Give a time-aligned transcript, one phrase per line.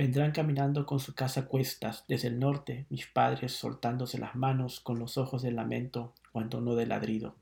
[0.00, 4.80] Vendrán caminando con su casa a cuestas desde el norte, mis padres soltándose las manos
[4.80, 7.34] con los ojos del lamento cuando no de ladrido.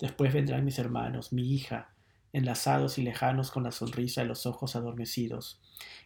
[0.00, 1.90] Después vendrán mis hermanos, mi hija,
[2.32, 5.60] enlazados y lejanos con la sonrisa de los ojos adormecidos.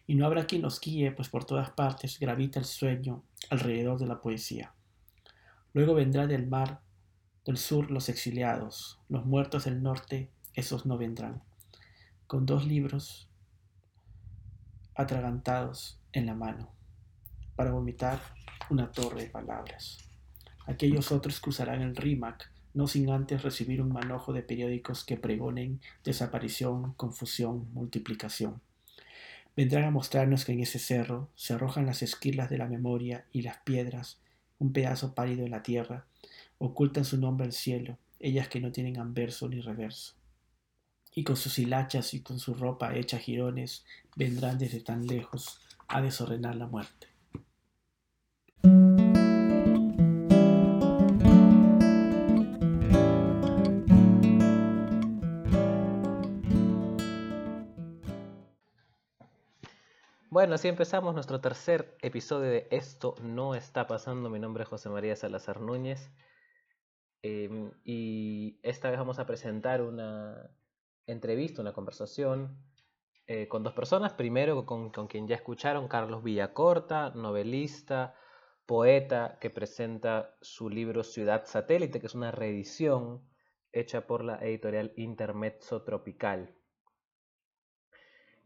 [0.05, 4.05] Y no habrá quien los guíe, pues por todas partes gravita el sueño alrededor de
[4.05, 4.73] la poesía.
[5.73, 6.81] Luego vendrá del mar
[7.43, 11.41] del sur los exiliados, los muertos del norte, esos no vendrán,
[12.27, 13.30] con dos libros
[14.95, 16.69] atragantados en la mano,
[17.55, 18.19] para vomitar
[18.69, 19.97] una torre de palabras.
[20.65, 25.81] Aquellos otros cruzarán el rímac, no sin antes recibir un manojo de periódicos que pregonen
[26.03, 28.61] desaparición, confusión, multiplicación.
[29.55, 33.41] Vendrán a mostrarnos que en ese cerro se arrojan las esquilas de la memoria y
[33.41, 34.19] las piedras,
[34.59, 36.05] un pedazo pálido de la tierra,
[36.57, 40.13] ocultan su nombre al cielo, ellas que no tienen anverso ni reverso.
[41.13, 46.01] Y con sus hilachas y con su ropa hecha jirones, vendrán desde tan lejos a
[46.01, 47.07] desordenar la muerte.
[60.31, 64.29] Bueno, así empezamos nuestro tercer episodio de Esto no está pasando.
[64.29, 66.09] Mi nombre es José María Salazar Núñez.
[67.21, 70.49] Em, y esta vez vamos a presentar una
[71.07, 72.57] entrevista, una conversación
[73.27, 74.13] eh, con dos personas.
[74.13, 78.15] Primero con, con, quien ya escucharon, Carlos Villacorta, novelista,
[78.65, 83.21] poeta, que presenta su libro Ciudad Satélite, que es una reedición
[83.71, 86.55] hecha por la editorial Intermezzo Tropical.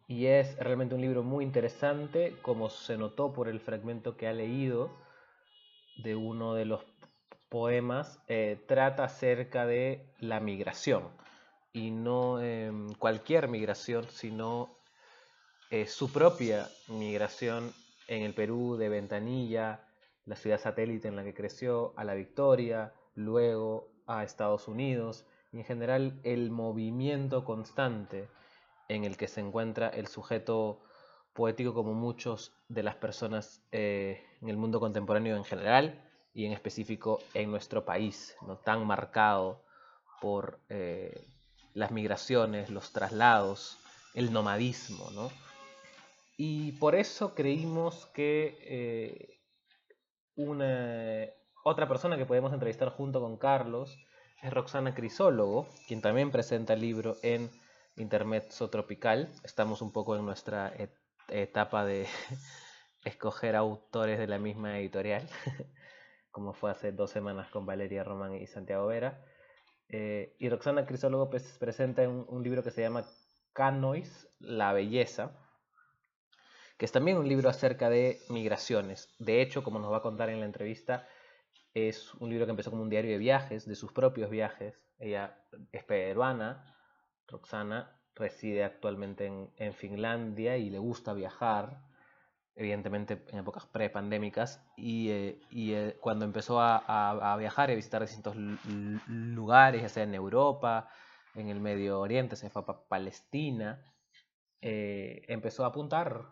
[0.08, 4.34] Y es realmente un libro muy interesante, como se notó por el fragmento que ha
[4.34, 4.92] leído
[6.04, 6.86] de uno de los
[7.50, 11.10] poemas, eh, trata acerca de la migración.
[11.76, 14.70] Y no em, cualquier migración, sino
[15.70, 17.74] eh, su propia migración
[18.08, 19.82] en el Perú de Ventanilla,
[20.26, 25.58] la ciudad satélite en la que creció, a la Victoria, luego a Estados Unidos, y
[25.58, 28.30] en general el movimiento constante
[28.88, 30.80] en el que se encuentra el sujeto
[31.34, 36.54] poético como muchos de las personas eh, en el mundo contemporáneo en general y en
[36.54, 39.62] específico en nuestro país, no tan marcado
[40.22, 41.35] por eh,
[41.76, 43.78] las migraciones, los traslados,
[44.16, 45.12] el nomadismo.
[45.12, 45.30] ¿no?
[46.38, 49.40] Y por eso creímos que eh,
[50.36, 51.28] una,
[51.64, 53.96] otra persona que podemos entrevistar junto con Carlos
[54.42, 57.52] es Roxana Crisólogo, quien también presenta el libro en
[57.98, 59.30] intermezzo tropical.
[59.44, 60.74] Estamos un poco en nuestra
[61.28, 62.08] etapa de
[63.04, 65.28] escoger autores de la misma editorial,
[66.32, 69.22] como fue hace dos semanas con Valeria Román y Santiago Vera.
[69.90, 73.06] Eh, y Roxana Crisólogo presenta un, libro que se llama
[73.54, 75.38] Canois, la belleza,
[76.78, 79.14] que es también un libro acerca de migraciones.
[79.20, 81.08] De hecho, como nos va a contar en la entrevista,
[81.74, 84.82] es un libro que empezó como un diario de viajes, de sus propios viajes.
[84.98, 85.38] Ella
[85.72, 86.76] es peruana,
[87.28, 89.26] Roxana reside actualmente
[89.58, 91.82] en, Finlandia y le gusta viajar,
[92.56, 98.02] evidentemente en épocas prepandémicas, y, eh, y eh, cuando empezó a, viajar y a visitar
[98.02, 98.36] distintos
[99.08, 100.90] lugares, ya sea en Europa,
[101.36, 103.84] en el Medio Oriente, se fue a Palestina,
[104.62, 106.26] eh, empezó a apuntar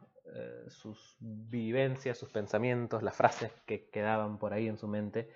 [0.69, 5.29] sus vivencias, sus pensamientos, las frases que quedaban por ahí en su mente,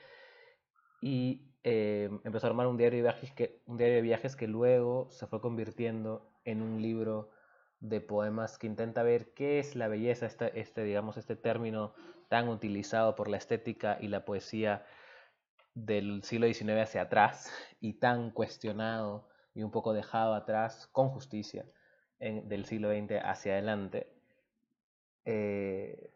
[1.02, 4.48] y eh, empezó a armar un diario, de viajes que, un diario de viajes que
[4.48, 7.30] luego se fue convirtiendo en un libro
[7.80, 11.94] de poemas que intenta ver qué es la belleza, este, este, digamos, este término
[12.30, 14.86] tan utilizado por la estética y la poesía
[15.74, 21.66] del siglo XIX hacia atrás y tan cuestionado y un poco dejado atrás con justicia
[22.20, 24.12] en, del siglo XX hacia adelante.
[25.26, 26.12] Eh,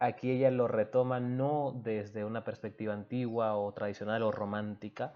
[0.00, 5.14] Aquí ella lo retoma no desde una perspectiva antigua o tradicional o romántica,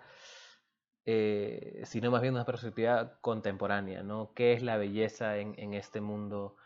[1.05, 4.33] eh, sino más bien una perspectiva contemporánea, ¿no?
[4.35, 6.57] ¿Qué es la belleza en, este mundo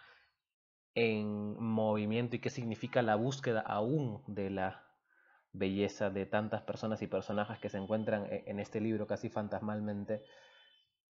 [0.94, 4.84] en movimiento y qué significa la búsqueda aún de la
[5.52, 10.22] belleza de tantas personas y personajes que se encuentran e, en este libro casi fantasmalmente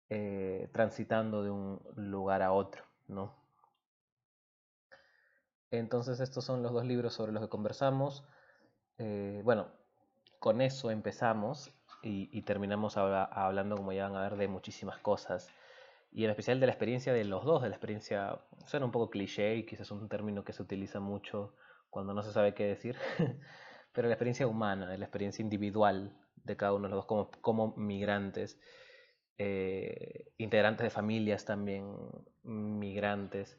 [0.09, 3.35] eh, transitando de un lugar a otro, ¿no?
[5.73, 8.25] Entonces estos son los dos libros sobre los que conversamos.
[8.99, 9.69] Eh, bueno,
[10.39, 11.76] con eso empezamos
[12.07, 15.51] y, terminamos hablando, como ya van a ver, de muchísimas cosas.
[16.13, 19.11] Y en especial de la experiencia de los dos, de la experiencia, suena un poco
[19.11, 21.55] cliché quizás es un término que se utiliza mucho
[21.91, 22.97] cuando no se sabe qué decir,
[23.93, 27.31] pero la experiencia humana, de la experiencia individual de cada uno de los dos como,
[27.41, 28.59] como migrantes,
[29.39, 31.95] eh, integrantes de familias también
[32.45, 33.59] migrantes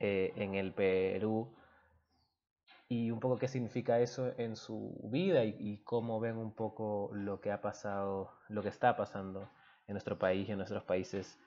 [0.00, 1.54] eh, en el Perú
[2.88, 7.40] y un poco qué significa eso en su vida y, cómo ven un poco lo
[7.40, 9.50] que ha pasado, lo que está pasando
[9.86, 11.38] en nuestro país y en nuestros países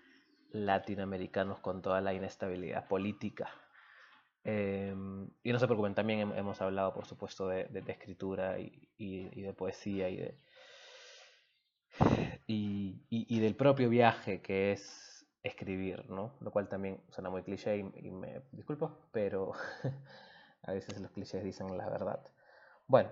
[0.52, 3.50] latinoamericanos con toda la inestabilidad política.
[4.44, 10.10] Em, y no se preocupen, también hemos hablado, por supuesto, de, escritura y, de poesía
[10.10, 10.38] y, de,
[12.48, 16.34] y, del propio viaje que es escribir, ¿no?
[16.42, 19.52] Lo cual también suena muy cliché y, me disculpo, pero
[20.68, 22.20] A veces los clichés dicen la verdad.
[22.88, 23.10] Bueno,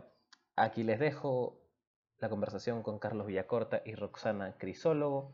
[0.58, 1.58] aquí les dejo
[2.20, 5.32] la conversación con Carlos Villacorta y Roxana Crisólogo.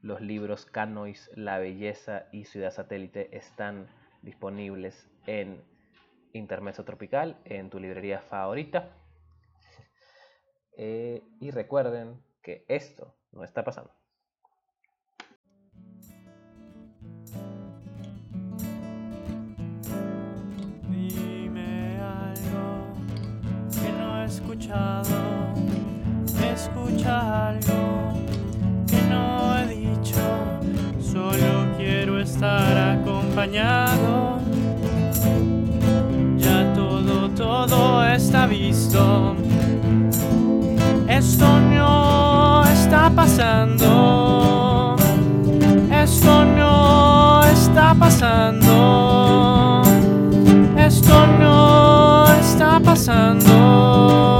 [0.00, 3.86] Los libros Canois, La Belleza y Ciudad Satélite están
[4.22, 5.62] disponibles en
[6.32, 8.90] Intermeso Tropical, en tu librería favorita.
[10.80, 13.97] Eh, y recuerden que esto no está pasando.
[24.68, 25.54] Escuchado,
[26.52, 28.12] escucha algo
[28.86, 30.20] que no he dicho,
[31.00, 34.38] solo quiero estar acompañado.
[36.36, 39.36] Ya todo, todo está visto.
[41.08, 44.96] Esto no está pasando.
[45.90, 49.82] Esto no está pasando.
[50.76, 54.37] Esto no está pasando.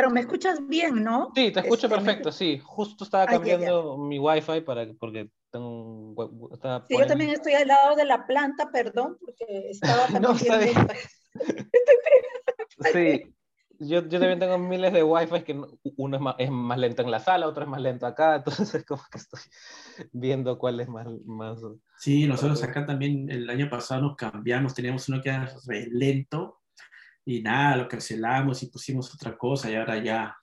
[0.00, 1.30] Pero me escuchas bien, ¿no?
[1.34, 2.58] Sí, te escucho este, perfecto, sí.
[2.64, 6.14] Justo estaba cambiando mi wifi para porque tengo
[6.88, 10.34] sí, yo también estoy al lado de la planta, perdón, porque estaba también no,
[12.92, 13.34] sí,
[13.78, 15.60] yo, yo, también tengo miles de wifi que
[15.98, 18.86] uno es más, es más lento en la sala, otro es más lento acá, entonces
[18.86, 19.40] como que estoy
[20.12, 21.06] viendo cuál es más...
[21.26, 21.58] más
[21.98, 25.52] sí, nosotros acá también el año pasado nos cambiamos, teníamos uno que era
[25.90, 26.59] lento
[27.30, 30.36] y nada, lo cancelamos y pusimos otra cosa y ahora ya,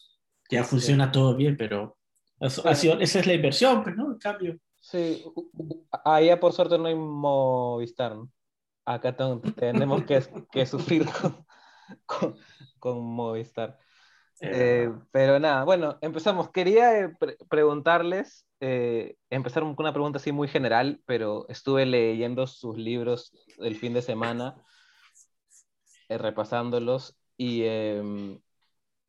[0.49, 1.97] ya funciona todo bien, pero
[2.39, 4.11] esa es la inversión, pues, ¿no?
[4.11, 4.57] El cambio.
[4.79, 5.23] Sí,
[6.05, 8.31] allá por suerte no hay Movistar, ¿no?
[8.85, 11.05] Acá tenemos que, que sufrir
[12.05, 12.35] con,
[12.79, 13.77] con, Movistar.
[14.39, 16.51] Eh, eh, pero nada, bueno, empezamos.
[16.51, 17.17] Quería eh,
[17.49, 23.93] preguntarles, empezar con una pregunta así muy general, pero estuve leyendo sus libros el fin
[23.93, 24.55] de semana
[26.09, 28.39] eh, repasándolos y em,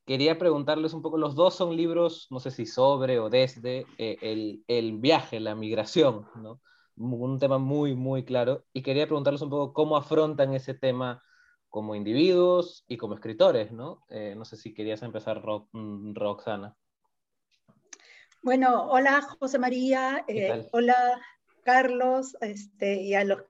[0.04, 4.16] quería preguntarles un poco, los dos son libros, no sé si sobre o desde eh,
[4.22, 6.60] el, el, viaje, la migración, ¿no?
[6.96, 8.64] Un tema muy, muy claro.
[8.72, 11.22] Y quería preguntarles un poco cómo afrontan ese tema
[11.68, 14.02] como individuos y como escritores, ¿no?
[14.08, 15.42] Eh, no sé si querías empezar,
[15.72, 16.74] mm, Roxana.
[18.42, 20.24] Bueno, hola José María,
[20.72, 21.20] hola
[21.64, 23.42] Carlos, este, y a los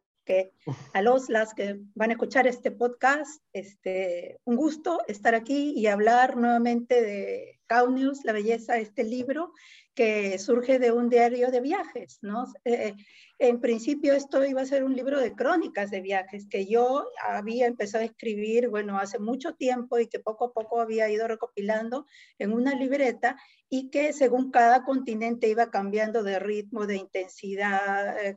[0.92, 5.86] a los las que van a escuchar este podcast, este, un gusto estar aquí y
[5.86, 7.58] hablar nuevamente de
[7.90, 9.52] News, La Belleza, este libro
[9.94, 12.46] que surge de un diario de viajes, ¿no?
[12.64, 12.94] Eh,
[13.38, 17.66] en principio esto iba a ser un libro de crónicas de viajes que yo había
[17.66, 22.06] empezado a escribir, bueno, hace mucho tiempo y que poco a poco había ido recopilando
[22.38, 23.36] en una libreta
[23.68, 28.24] y que según cada continente iba cambiando de ritmo, de intensidad.
[28.24, 28.36] Eh,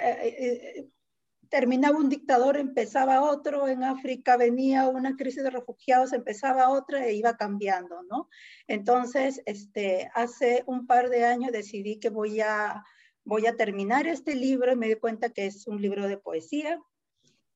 [0.00, 0.88] eh,
[1.54, 7.14] terminaba un dictador, empezaba otro, en África venía una crisis de refugiados, empezaba otra e
[7.14, 8.28] iba cambiando, ¿no?
[8.66, 12.82] Entonces, este, hace un par de años decidí que voy a,
[13.22, 16.80] voy a terminar este libro y me di cuenta que es un libro de poesía,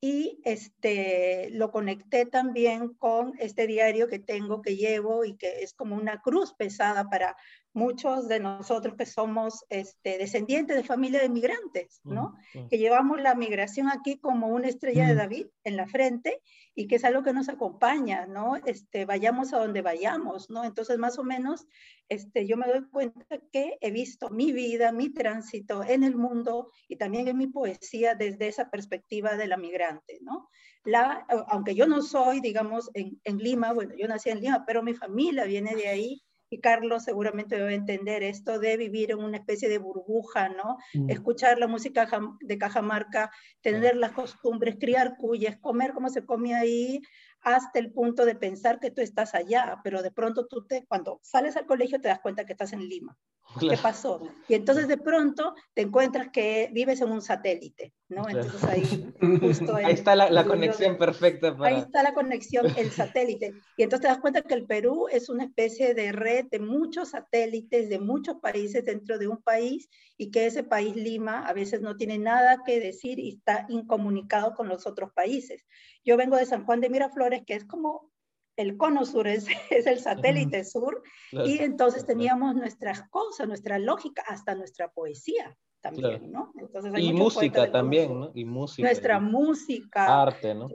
[0.00, 5.74] y este, lo conecté también con este diario que tengo, que llevo y que es
[5.74, 7.36] como una cruz pesada para
[7.72, 12.34] muchos de nosotros que somos este, descendientes de familia de migrantes, ¿no?
[12.70, 16.40] Que llevamos la migración aquí como una estrella de David en la frente
[16.74, 18.56] y que es algo que nos acompaña, ¿no?
[18.56, 20.64] Este, vayamos a donde vayamos, ¿no?
[20.64, 21.66] Entonces, más o menos,
[22.08, 26.72] este, yo me doy cuenta que he visto mi vida, mi tránsito en el mundo
[26.88, 30.48] y también en mi poesía desde esa perspectiva de la migrante, ¿no?
[30.84, 34.82] La, aunque yo no soy, digamos, en, en Lima, bueno, yo nací en Lima, pero
[34.82, 39.38] mi familia viene de ahí y Carlos seguramente debe entender esto de vivir en una
[39.38, 40.78] especie de burbuja, ¿no?
[40.94, 41.10] Mm.
[41.10, 42.08] Escuchar la música
[42.40, 47.00] de Cajamarca, tener las costumbres, criar cuyes, comer como se come ahí,
[47.40, 51.20] hasta el punto de pensar que tú estás allá, pero de pronto tú te, cuando
[51.22, 53.16] sales al colegio te das cuenta que estás en Lima.
[53.60, 54.20] ¿Qué pasó?
[54.48, 58.28] Y entonces de pronto te encuentras que vives en un satélite, ¿no?
[58.28, 59.76] Entonces ahí justo...
[59.76, 61.56] ahí está la, conexión perfecta.
[61.56, 61.76] Para...
[61.76, 63.54] Ahí está la conexión, el satélite.
[63.76, 67.10] Y entonces te das cuenta que el Perú es una especie de red de muchos
[67.10, 71.80] satélites de muchos países dentro de un país y que ese país, Lima, a veces
[71.80, 75.66] no tiene nada que decir y está incomunicado con los otros países.
[76.04, 78.10] Yo vengo de San Juan de Miraflores, que es como
[78.56, 84.24] el cono sur es, es el satélite sur, y entonces teníamos nuestras cosas, nuestra lógica,
[84.26, 86.52] hasta nuestra poesía también, ¿no?
[86.96, 88.30] y música también, ¿no?
[88.34, 88.86] Y música.
[88.86, 90.22] Nuestra música.
[90.22, 90.68] Arte, ¿no?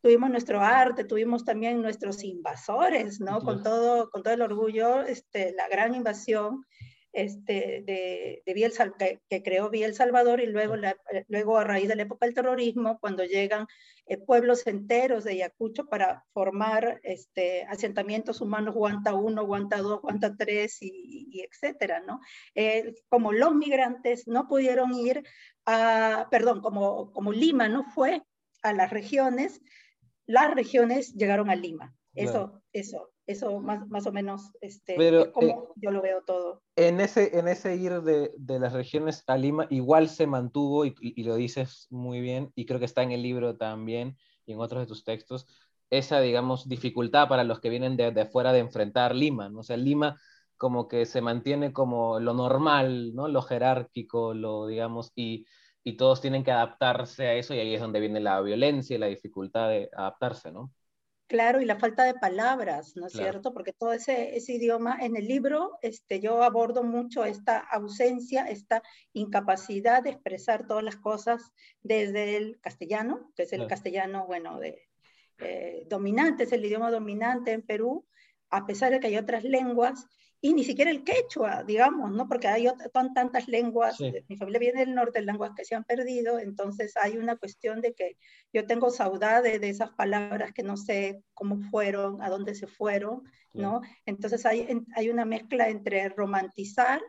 [0.00, 3.40] Tuvimos nuestro arte, tuvimos también nuestros invasores, ¿no?
[3.40, 6.64] Con, todo, con todo el orgullo, este, la gran invasión
[7.16, 10.74] este, de, de Biel, que, que, creó Biel Salvador y luego,
[11.28, 13.66] luego a raíz de la época del terrorismo, cuando llegan
[14.04, 20.36] eh, pueblos enteros de Ayacucho para formar este, asentamientos humanos Guanta 1, Guanta 2, Guanta
[20.36, 22.20] 3 y, y etcétera, ¿no?
[22.54, 25.24] Eh, como los migrantes no pudieron ir
[25.64, 28.22] a, perdón, como, como Lima no fue
[28.62, 29.62] a las regiones,
[30.26, 31.94] las regiones llegaron a Lima.
[32.14, 36.62] Eso, eso, eso más, más o menos este, Pero, como eh, yo lo veo todo.
[36.76, 40.94] En ese, en ese ir de, de las regiones a Lima, igual se mantuvo, y,
[41.00, 44.16] y, lo dices muy bien, y creo que está en el libro también
[44.46, 45.46] y en otros de tus textos,
[45.90, 49.60] esa, digamos, dificultad para los que vienen de, de afuera de enfrentar Lima, ¿no?
[49.60, 50.16] O sea, Lima
[50.56, 53.28] como que se mantiene como lo normal, ¿no?
[53.28, 55.46] Lo jerárquico, lo, digamos, y,
[55.84, 58.98] y todos tienen que adaptarse a eso, y ahí es donde viene la violencia y
[58.98, 60.72] la dificultad de adaptarse, ¿no?
[61.28, 63.52] Claro, y la falta de palabras, ¿no es cierto?
[63.52, 68.80] Porque todo ese, ese, idioma, en el libro este, yo abordo mucho esta ausencia, esta
[69.12, 71.42] incapacidad de expresar todas las cosas
[71.82, 74.86] desde el castellano, que es el castellano, bueno, de,
[75.38, 78.06] eh, dominante, es el idioma dominante en Perú,
[78.50, 80.06] a pesar de que hay otras lenguas,
[80.40, 82.28] y ni siquiera el quechua, digamos, ¿no?
[82.28, 86.94] Porque hay tantas lenguas, mi familia viene del norte, lenguas que se han perdido, entonces
[86.96, 88.16] hay una cuestión de que
[88.52, 93.22] yo tengo saudade de esas palabras que no sé cómo fueron, a dónde se fueron,
[93.54, 93.80] ¿no?
[94.04, 97.00] Entonces hay, hay una mezcla entre romantizar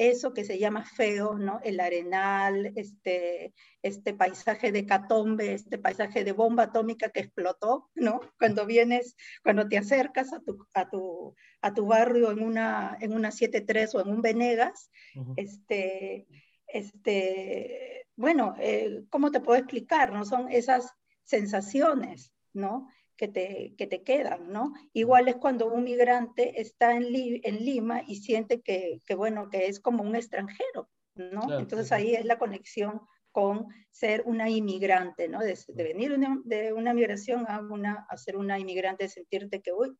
[0.00, 1.60] eso que se llama feo, ¿no?
[1.62, 3.52] El arenal, este,
[3.82, 8.20] este paisaje de catombe, este paisaje de bomba atómica que explotó, ¿no?
[8.38, 13.12] Cuando vienes, cuando te acercas a tu, a tu, a tu barrio en una, en
[13.12, 14.90] una 7-3 o en un Venegas,
[15.36, 16.26] este,
[16.66, 20.14] este, bueno, eh, ¿cómo te puedo explicar?
[20.14, 20.24] ¿No?
[20.24, 22.88] Son esas sensaciones, ¿no?
[23.20, 24.72] Que te, que te quedan, ¿no?
[24.94, 29.66] Igual es cuando un migrante está en, en Lima y siente que, que, bueno, que
[29.66, 31.58] es como un extranjero, ¿no?
[31.58, 35.40] Entonces ahí es la conexión con ser una inmigrante, ¿no?
[35.40, 39.94] De, venir de una migración a, una, a ser una inmigrante, sentirte que, uy,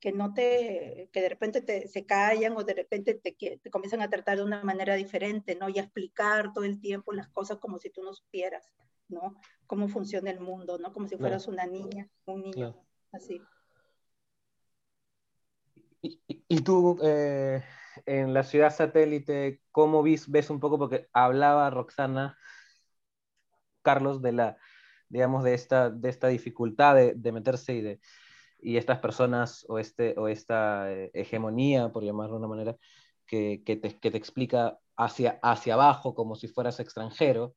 [0.00, 4.02] que no te, que de repente te, se callan o de repente te, te comienzan
[4.02, 5.68] a tratar de una manera diferente, ¿no?
[5.68, 8.66] Y a explicar todo el tiempo las cosas como si tú no supieras.
[9.08, 9.36] ¿No?
[9.66, 10.92] Cómo funciona el mundo, ¿no?
[10.92, 12.74] Como si fueras una niña, un niño,
[13.12, 13.40] así.
[16.00, 17.62] Y, tú, eh,
[18.04, 20.78] en la ciudad satélite, ¿cómo ves, ves un poco?
[20.78, 22.36] Porque hablaba Roxana,
[23.82, 24.56] Carlos, de la,
[25.08, 28.00] digamos, de esta, de esta dificultad de, meterse y de
[28.58, 32.76] y estas personas o, este, o esta eh, hegemonía, por llamarlo de una manera,
[33.26, 37.54] que, que, te, que, te, explica hacia, hacia abajo como si fueras extranjero,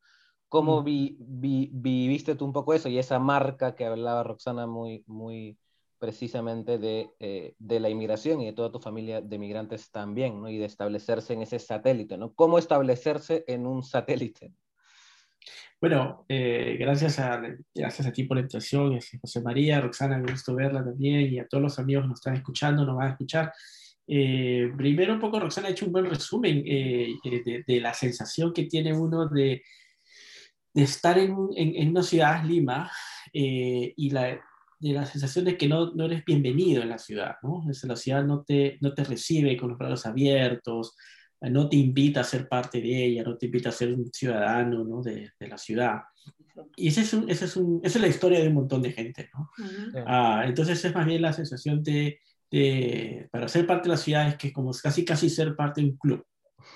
[0.49, 5.57] ¿Cómo vi, viviste tú un poco eso y esa marca que hablaba Roxana muy, muy
[5.99, 10.49] precisamente de, eh, de, la inmigración y de toda tu familia de migrantes también, ¿no?
[10.49, 12.33] Y de establecerse en ese satélite, ¿no?
[12.33, 14.53] ¿Cómo establecerse en un satélite?
[15.79, 17.41] Bueno, eh, gracias, a,
[17.75, 21.47] gracias a ti por la invitación, José María, Roxana, me gusto verla también y a
[21.47, 23.53] todos los amigos que nos están escuchando, nos van a escuchar.
[24.07, 28.63] Eh, primero un poco, Roxana ha hecho un buen resumen de, de, la sensación que
[28.63, 29.61] tiene uno de,
[30.73, 32.91] de estar en, en, una ciudad, Lima,
[33.33, 34.39] eh, y la,
[34.79, 37.63] de la sensación de que no, no, eres bienvenido en la ciudad, ¿no?
[37.83, 40.95] la ciudad no te, no te recibe con los brazos abiertos,
[41.41, 44.83] no te invita a ser parte de ella, no te invita a ser un ciudadano
[44.83, 45.01] ¿no?
[45.01, 46.01] de, de, la ciudad.
[46.75, 48.91] Y ese es un, ese es un, esa es la historia de un montón de
[48.91, 49.49] gente, ¿no?
[50.05, 52.19] ah, entonces es más bien la sensación de,
[52.51, 55.87] de, para ser parte de la ciudad es que como casi casi ser parte de
[55.87, 56.25] un club.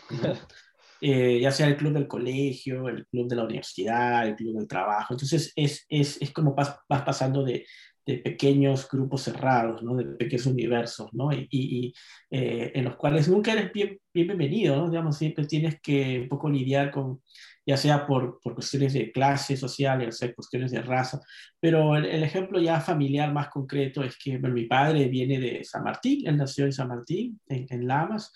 [1.05, 4.69] Eh, ya sea el club del colegio, el club de la universidad, el club del
[4.69, 5.13] trabajo.
[5.13, 7.65] Entonces es, es, es como vas, vas pasando de,
[8.05, 9.97] de, pequeños grupos cerrados, ¿no?
[9.97, 11.33] de pequeños universos, ¿no?
[11.33, 11.93] y, y
[12.31, 14.89] eh, en los cuales nunca eres bien, bienvenido, ¿no?
[14.89, 17.21] digamos, siempre tienes que un poco lidiar con,
[17.65, 21.19] ya sea por, por cuestiones de clase social, ya sea cuestiones de raza,
[21.59, 25.65] pero el, el, ejemplo ya familiar más concreto es que bueno, mi padre viene de
[25.65, 28.31] San Martín, él nació en San Martín, en, en Lamas,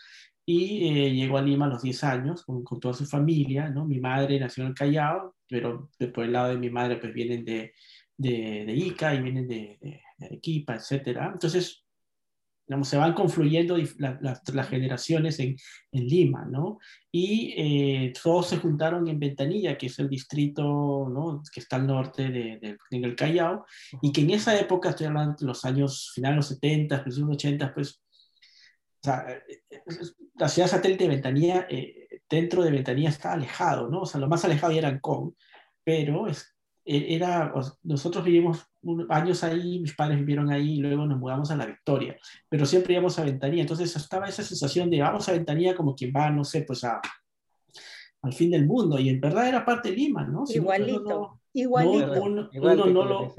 [0.50, 3.86] y eh, llegó a Lima a los 10 años con, con, toda su familia, ¿no?
[3.86, 7.44] Mi madre nació en el Callao, pero por el lado de mi madre pues vienen
[7.44, 7.74] de,
[8.16, 11.32] de, de Ica y vienen de, de, de Arequipa, etcétera.
[11.34, 11.86] Entonces,
[12.66, 15.58] digamos, se van confluyendo las generaciones en,
[15.92, 16.80] en, Lima, ¿no?
[17.12, 21.42] Y eh, todos se juntaron en Ventanilla, que es el distrito, ¿no?
[21.54, 23.66] Que está al norte de, de, en el Callao,
[24.02, 27.36] y que en esa época, estoy hablando de los años finales de los 70, principios
[27.36, 28.02] 80, pues,
[29.02, 29.82] o sea, eh, eh,
[30.36, 34.02] la ciudad satélite de Ventanilla, eh, dentro de Ventanilla está alejado, ¿no?
[34.02, 35.36] O sea, lo más alejado era Ancón,
[35.84, 38.66] pero es, e, era, nosotros vivimos
[39.10, 42.18] años ahí, mis padres vivieron ahí y luego nos mudamos a La Victoria,
[42.50, 46.12] pero siempre íbamos a Ventanilla, entonces estaba esa sensación de vamos a Ventanilla como quien
[46.16, 47.00] va, no sé, pues a,
[48.22, 50.46] al fin del mundo, y en verdad era parte de Lima, ¿no?
[50.46, 52.16] Si igualito, no, igualito.
[52.16, 53.36] No, uno, uno no lo...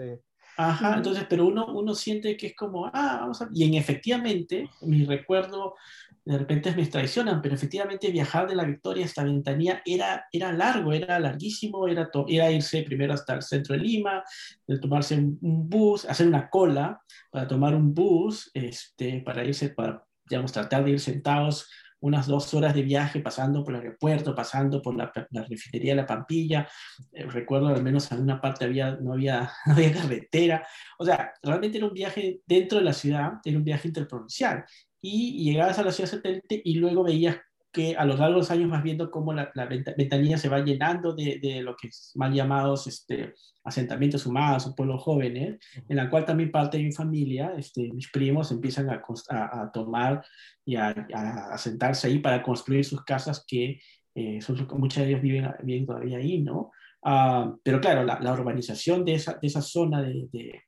[0.61, 3.49] Ajá, entonces, pero uno, uno siente que es como, ah, vamos a...
[3.55, 5.77] Y en efectivamente, mi recuerdo
[6.25, 10.93] de repente me traicionan, pero efectivamente viajar de la Victoria hasta Ventanilla era, era largo,
[10.93, 14.25] era larguísimo, era, era irse primero hasta el centro de Lima,
[14.67, 17.00] de tomarse un, un, bus, hacer una cola
[17.31, 22.52] para tomar un bus, este, para irse, para, digamos, tratar de ir sentados unas dos
[22.55, 26.69] horas de viaje pasando por el aeropuerto, pasando por la, la refinería de la Pampilla.
[27.12, 30.67] Eh, recuerdo al menos en una parte había, no, había, no había carretera.
[30.99, 34.64] O sea, realmente era un viaje dentro de la ciudad, era un viaje interprovincial
[35.00, 37.38] y llegabas a la ciudad satélite y luego veías
[37.73, 40.61] que a lo largo de los años vas viendo cómo la, la ventanilla se va
[40.61, 43.35] llenando de, de, lo que es mal llamados este,
[43.65, 45.59] asentamientos humanos o pueblos jóvenes,
[45.89, 49.73] en la cual también parte de mi familia, este, mis primos empiezan a, a, a
[49.73, 50.25] tomar
[50.65, 53.81] y a, a, asentarse ahí para construir sus casas que
[54.15, 56.73] eh, son, muchos de ellos viven, viven todavía ahí, ¿no?
[57.03, 60.63] Uh, pero claro, la, la, urbanización de esa, de esa zona de, de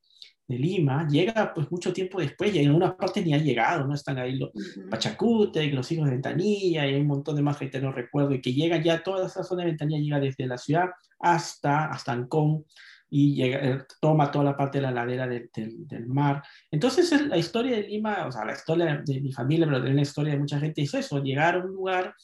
[0.51, 3.95] de Lima, llega pues mucho tiempo después y en algunas partes ni ha llegado, ¿no?
[3.95, 4.91] Están ahí los uh -huh.
[4.91, 8.41] Pachacute, los hijos de Ventanilla y hay un montón de más gente, no recuerdo, y
[8.41, 10.91] que llega ya toda esa zona de Ventanilla, llega desde la ciudad
[11.21, 12.65] hasta, hasta Ancón
[13.09, 16.43] y llega, eh, toma toda la parte de la ladera de, de, del mar.
[16.71, 20.03] Entonces la historia de Lima, o sea, la historia de mi familia, pero también la
[20.03, 22.15] historia de mucha gente es eso, llegar a un lugar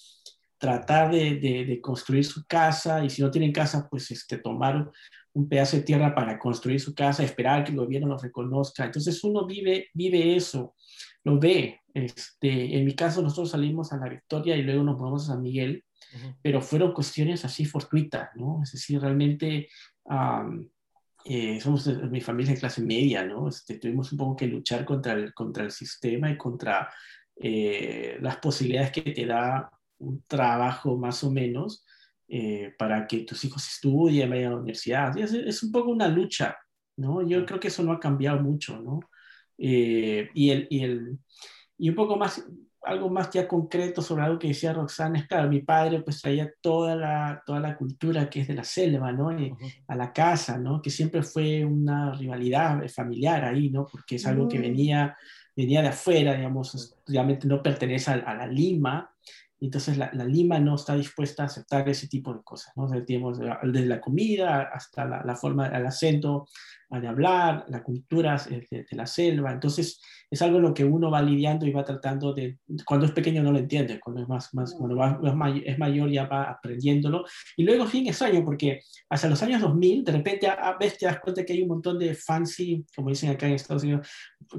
[0.59, 4.90] tratar de, de, de, construir su casa y si no tienen casa, pues este, tomar
[5.36, 8.86] un pedazo de tierra para construir su casa, esperar que el gobierno lo reconozca.
[8.86, 10.75] Entonces uno vive, vive eso,
[11.25, 11.80] lo ve.
[11.92, 15.42] Este, en mi caso nosotros salimos a la Victoria y luego nos movemos a San
[15.42, 16.36] Miguel, uh -huh.
[16.40, 18.60] pero fueron cuestiones así fortuitas, ¿no?
[18.62, 19.68] Es decir, realmente
[20.04, 20.66] um,
[21.26, 23.49] eh, somos mi familia de clase media, ¿no?
[23.49, 26.88] Este, tuvimos un poco que luchar contra el, contra el sistema y contra
[27.38, 31.84] eh, las posibilidades que te da un trabajo más o menos
[32.28, 35.17] eh, para que tus hijos estudien, vayan a la universidad.
[35.17, 36.56] Es, es, un poco una lucha,
[36.97, 37.23] ¿no?
[37.26, 39.00] Yo creo que eso no ha cambiado mucho, ¿no?
[39.58, 41.19] Eh, y, el, y, el,
[41.78, 42.45] y un poco más,
[42.82, 46.50] algo más ya concreto sobre algo que decía Roxana, es claro, mi padre pues traía
[46.60, 49.30] toda la, toda la cultura que es de la selva, ¿no?
[49.32, 49.84] Y, uh -huh.
[49.89, 50.82] A la casa, ¿no?
[50.82, 53.86] Que siempre fue una rivalidad familiar ahí, ¿no?
[53.86, 54.50] Porque es algo uh -huh.
[54.50, 55.17] que venía,
[55.54, 59.15] venía de afuera, digamos, obviamente no pertenece a, a la Lima,
[59.60, 62.88] entonces la, Lima no está dispuesta a aceptar ese tipo de cosas, ¿no?
[62.88, 66.47] Desde la comida hasta la, la forma, el acento
[66.88, 69.52] de hablar, la cultura de, de, la selva.
[69.52, 73.12] Entonces es algo en lo que uno va lidiando y va tratando de, cuando es
[73.12, 75.18] pequeño no lo entiende, cuando es más, más cuando va,
[75.64, 77.25] es mayor ya va aprendiéndolo.
[77.56, 81.20] Y luego fin extraño porque hasta los años 2000 de repente a, ves te das
[81.20, 84.08] cuenta que hay un montón de fancy, como dicen acá en Estados Unidos,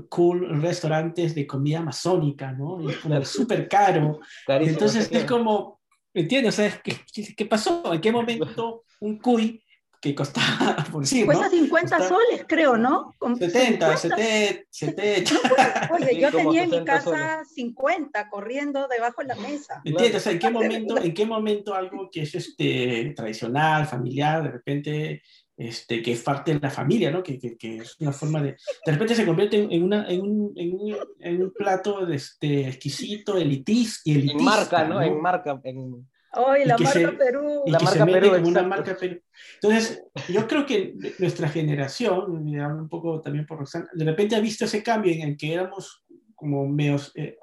[0.10, 2.80] cool restaurantes de comida amazónica, ¿no?
[2.90, 2.98] Es
[3.30, 4.20] súper caro.
[4.48, 5.80] Entonces es como,
[6.14, 6.56] ¿entiendes?
[6.56, 6.98] O sea, ¿qué,
[7.36, 7.94] ¿qué, pasó?
[7.94, 9.62] ¿En qué momento un cuy
[10.02, 11.52] que costaba, por decir, Cuesta ¿no?
[11.52, 13.16] 50 Cuesta soles, creo, ¿no?
[13.18, 15.90] Con 70, 70, 70.
[15.94, 17.04] Oye, yo tenía en mi casa
[17.40, 17.54] soles.
[17.54, 19.82] 50 corriendo debajo de la mesa.
[19.84, 20.16] ¿Entiendes?
[20.16, 24.52] O sea, ¿en qué momento, en qué momento algo que es este, tradicional, familiar, de
[24.52, 25.22] repente
[25.58, 27.24] este, que es parte de la familia, ¿no?
[27.24, 28.58] Que, que, que, es una forma de...
[28.86, 32.68] De repente se convierte en, una, en, un, en, un, en un plato de este,
[32.68, 34.38] exquisito, elitis, y elitista.
[34.38, 34.96] En marca, ¿no?
[34.96, 35.02] ¿no?
[35.02, 36.08] En marca, en...
[36.34, 37.64] Hoy la marca se, Perú.
[37.66, 39.22] Y la que marca se Perú, como una marca Perú.
[39.62, 44.36] Entonces, yo creo que nuestra generación, me hablo un poco también por Roxana, de repente
[44.36, 46.04] ha visto ese cambio en el que éramos
[46.36, 47.38] como medios eh,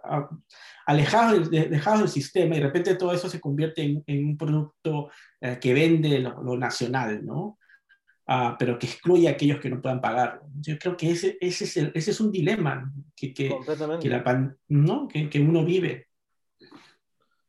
[0.86, 4.36] alejados, de, dejados del sistema y de repente todo eso se convierte en, en un
[4.38, 7.58] producto eh, que vende lo, lo nacional, ¿no?
[8.26, 10.40] Uh, pero que excluye a aquellos que no puedan pagar.
[10.58, 13.54] Yo creo que ese, ese, es, el, ese es un dilema que, que,
[14.00, 15.08] que, la, ¿no?
[15.08, 16.08] que, que uno vive.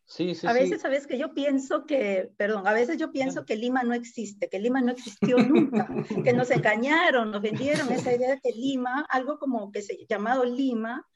[0.07, 0.79] Sí, sí, a veces, sí.
[0.79, 4.59] sabes que yo pienso que, perdón, a veces yo pienso que Lima no existe, que
[4.59, 5.87] Lima no existió nunca,
[6.23, 10.45] que nos engañaron, nos vendieron esa idea de que Lima, algo como que se llamado
[10.45, 11.07] Lima,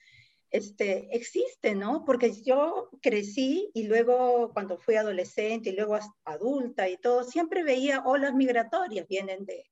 [0.50, 2.04] este, existe, ¿no?
[2.04, 8.02] Porque yo crecí y luego cuando fui adolescente y luego adulta y todo, siempre veía
[8.04, 9.70] olas migratorias, vienen de,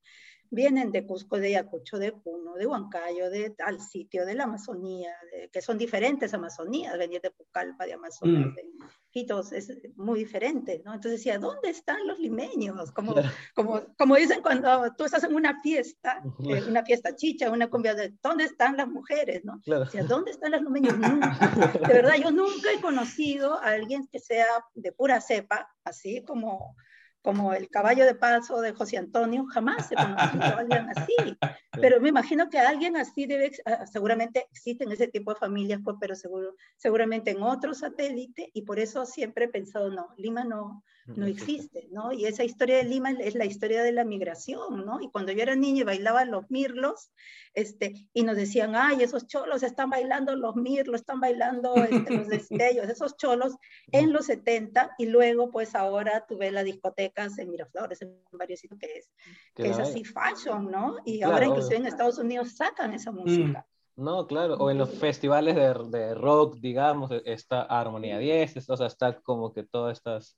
[0.49, 5.15] vienen de Cusco, de Ayacucho, de Puno, de Huancayo, de tal sitio, de la Amazonía,
[5.51, 8.55] que son diferentes Amazonías, venir de Pucallpa, de Amazonas, mm.
[8.55, 8.63] de
[9.09, 10.93] Quitos, es muy diferente, ¿no?
[10.93, 12.91] Entonces decía, ¿dónde están los limeños?
[12.91, 13.15] Como,
[13.55, 17.95] como, como dicen cuando tú estás en una fiesta, eh, una fiesta chicha, una cumbia,
[17.95, 19.43] de, ¿dónde están las mujeres?
[19.45, 19.61] ¿no?
[19.65, 20.95] Decía, ¿dónde están los limeños?
[21.87, 26.75] De verdad, yo nunca he conocido a alguien que sea de pura cepa, así como
[27.21, 31.15] como el caballo de paso de José Antonio, jamás se conoció a alguien así.
[31.81, 35.97] Pero me imagino que alguien así debe, ah, seguramente existen ese tipo de familias, pues,
[35.99, 40.83] pero seguro, seguramente en otro satélite, y por eso siempre he pensado, no, Lima no,
[41.05, 42.11] no existe, ¿no?
[42.11, 44.99] Y esa historia de Lima es la historia de la migración, ¿no?
[45.01, 47.11] Y cuando yo era niña y bailaba los mirlos,
[47.57, 52.27] este, y nos decían, ay, esos cholos están bailando los mirlos, están bailando este, los
[52.27, 53.55] destellos, esos cholos
[53.91, 58.79] en los 70, y luego, pues ahora tuve las discotecas en Miraflores, en varios sitios
[58.79, 59.09] que es,
[59.55, 60.97] que es así fashion, ¿no?
[61.03, 63.15] Y ahora inclusive en Estados Unidos sacan esa mm.
[63.15, 63.67] música.
[63.95, 68.85] No, claro, o en los festivales de, de rock, digamos, está Armonía 10, o sea,
[68.85, 70.37] está como que todas estas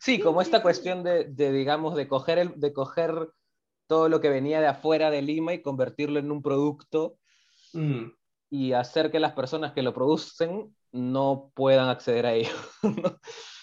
[0.00, 3.30] Sí, como esta cuestión de, digamos, de coger, el, de coger
[3.88, 7.16] todo lo que venía de afuera de Lima y convertirlo en un producto
[7.72, 8.04] mm.
[8.50, 12.54] y hacer que las personas que lo producen no puedan acceder a ello.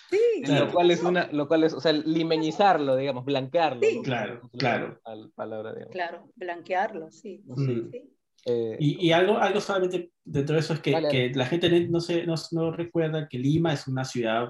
[0.08, 3.82] Sí, lo cual es una, lo cual es, o sea, limeñizarlo, digamos, blanquearlo.
[3.82, 4.02] Sí.
[4.04, 5.02] Claro, claro.
[5.34, 7.42] Palabra, claro, blanquearlo, sí.
[7.46, 7.90] Mm.
[8.46, 12.00] Eh, y, y, algo, algo solamente dentro de eso es que, que la gente no,
[12.00, 14.50] se, no, no, recuerda que Lima es una ciudad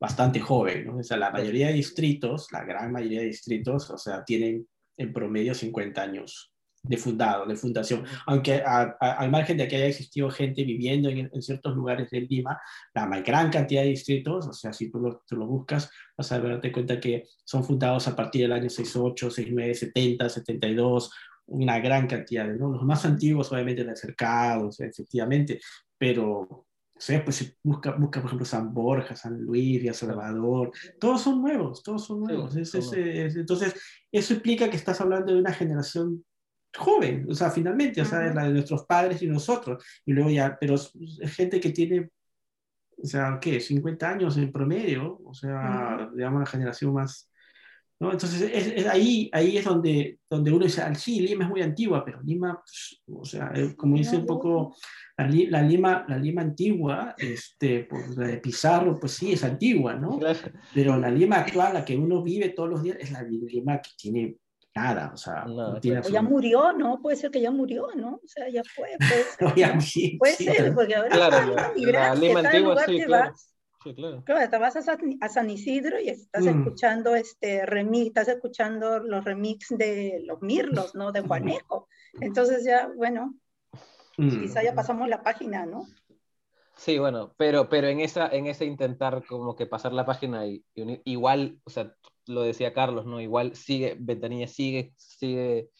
[0.00, 0.96] bastante joven, ¿no?
[0.96, 5.12] O sea, la mayoría de distritos, la gran mayoría de distritos, o sea, tienen en
[5.12, 8.04] promedio 50 años de fundado, de fundación.
[8.26, 12.60] Aunque al margen de que haya existido gente viviendo en, ciertos lugares de Lima,
[12.94, 16.40] la gran cantidad de distritos, o sea, si tú lo, tú lo buscas, vas a
[16.40, 21.10] darte cuenta que son fundados a partir del año 68, 69, 70, 72,
[21.46, 22.46] una gran cantidad.
[22.46, 22.70] ¿no?
[22.70, 25.60] Los más antiguos, obviamente, los cercados, efectivamente,
[25.98, 26.66] pero
[27.02, 31.82] sea, pues busca, busca, por ejemplo, San Borja, San Luis, Villa Salvador, todos son nuevos,
[31.82, 32.54] todos son nuevos.
[32.54, 33.74] entonces,
[34.12, 36.22] eso implica que estás hablando de una generación
[36.76, 40.58] joven, o sea, finalmente, o sea, la de nuestros padres y nosotros, y luego ya,
[40.60, 40.92] pero es
[41.34, 42.10] gente que tiene,
[43.02, 43.60] o sea, ¿qué?
[43.60, 47.29] 50 años en promedio, o sea, digamos, la generación más,
[48.00, 48.12] ¿no?
[48.12, 52.02] Entonces, es, ahí, ahí es donde, donde uno dice, ah, sí, Lima es muy antigua,
[52.04, 54.74] pero Lima, pues, o sea, como dice un poco
[55.18, 60.18] la, Lima, la Lima antigua, este, pues, la de Pizarro, pues sí, es antigua, ¿no?
[60.74, 63.90] Pero la Lima actual, la que uno vive todos los días, es la Lima que
[63.96, 64.36] tiene
[64.74, 67.02] nada, o sea, no, tiene ya murió, ¿no?
[67.02, 68.14] Puede ser que ya murió, ¿no?
[68.14, 69.24] O sea, ya fue, puede
[69.82, 70.18] ser.
[70.18, 73.34] puede ser, porque ahora claro, la, Lima antigua, sí, claro.
[73.82, 74.22] Sí, claro.
[74.24, 74.50] claro.
[74.50, 76.48] te vas a San, a San Isidro y estás mm.
[76.48, 81.12] escuchando este remix, estás escuchando los remix de los Mirlos, ¿no?
[81.12, 81.88] De Juanejo.
[82.20, 83.34] Entonces ya, bueno,
[84.20, 84.40] Mm.
[84.42, 85.86] Quizá ya pasamos la página, ¿no?
[86.76, 90.64] Sí, bueno, pero, pero en, esa, en ese intentar como que pasar la página y,
[91.04, 91.94] igual, o sea,
[92.26, 93.20] lo decía Carlos, ¿no?
[93.20, 95.70] Igual sigue, Ventanilla sigue, sigue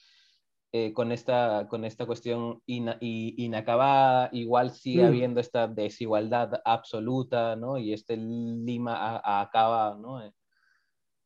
[0.73, 5.07] eh, con, esta, con esta cuestión inacabada, igual sigue mm.
[5.07, 7.79] habiendo esta desigualdad absoluta, ¿no?
[7.79, 10.25] Y este Lima acaba, ¿no?
[10.25, 10.33] Eh,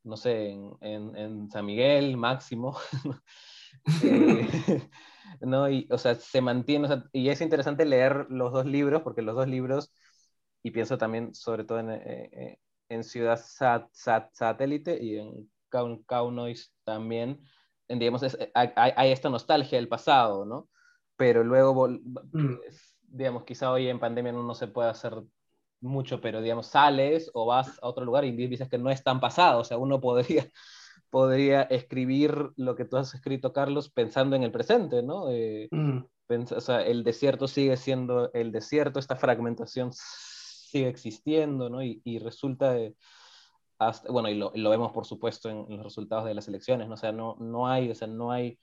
[0.04, 2.76] no sé, en, en, en San Miguel, máximo.
[4.02, 4.88] eh,
[5.40, 5.68] ¿no?
[5.68, 9.48] Y, o sea, se mantiene, y es interesante leer los dos libros, porque los dos
[9.48, 9.92] libros,
[10.62, 15.50] y pienso también sobre todo en, eh, eh, en Ciudad Sat, Satélite y en
[16.06, 17.40] Kaunois también,
[17.88, 20.68] digamos, eh, hay, esta nostalgia del pasado, ¿no?
[21.16, 22.58] Pero luego, mm.
[23.02, 25.22] digamos, quizá hoy en pandemia no, no se puede hacer
[25.80, 29.20] mucho, pero digamos, sales o vas a otro lugar y dices que no es tan
[29.20, 30.50] pasado, o sea, uno podría
[31.10, 35.30] podría escribir lo que tú has escrito, Carlos, pensando en el presente, ¿no?
[35.30, 36.00] Eh, mm.
[36.56, 41.84] o sea, el desierto sigue siendo el desierto, esta fragmentación sigue existiendo, ¿no?
[41.84, 42.96] Y, y resulta, de,
[43.78, 46.94] hasta, bueno, y lo, lo, vemos por supuesto en, los resultados de las elecciones, ¿no?
[46.94, 48.58] O sea, no, no hay, o sea, no hay,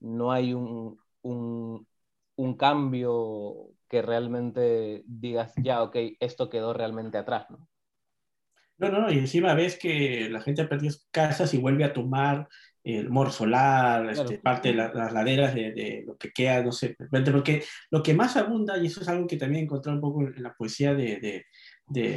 [0.00, 1.86] no hay un, un,
[2.36, 7.68] un cambio que realmente digas, ya, ok, esto quedó realmente atrás, ¿no?
[8.76, 12.48] No, no, y encima ves que la gente ha perdido casas y vuelve a tomar
[12.82, 16.96] el mor solar, este, parte de las laderas de, lo que queda, no sé,
[17.32, 20.42] porque lo que más abunda, y eso es algo que también encontré un poco en
[20.42, 21.46] la poesía de, de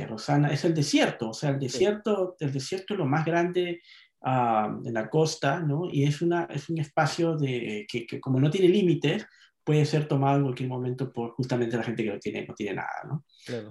[0.08, 3.82] Rosana, es el desierto, o sea, el desierto, el desierto es lo más grande
[4.22, 5.90] uh, en la costa, ¿no?
[5.92, 9.26] Y es, una, es un espacio de, que, que como no tiene límites,
[9.68, 12.76] puede ser tomado en cualquier momento por justamente la gente que no tiene, no tiene
[12.76, 13.26] nada, ¿no?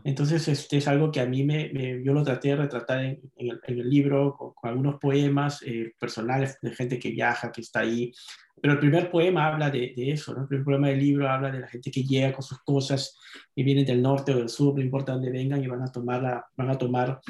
[0.04, 1.72] Entonces, este es algo que a mí me,
[2.04, 6.98] yo lo traté de retratar en, el, libro con, algunos poemas eh, personales de gente
[6.98, 8.12] que viaja, que está ahí.
[8.60, 10.42] Pero el primer poema habla de, eso, ¿no?
[10.42, 13.18] El primer poema del libro habla de la gente que llega con sus cosas
[13.54, 16.22] y vienen del norte o del sur, no importa dónde vengan, y van a tomar,
[16.22, 17.20] la, van a tomar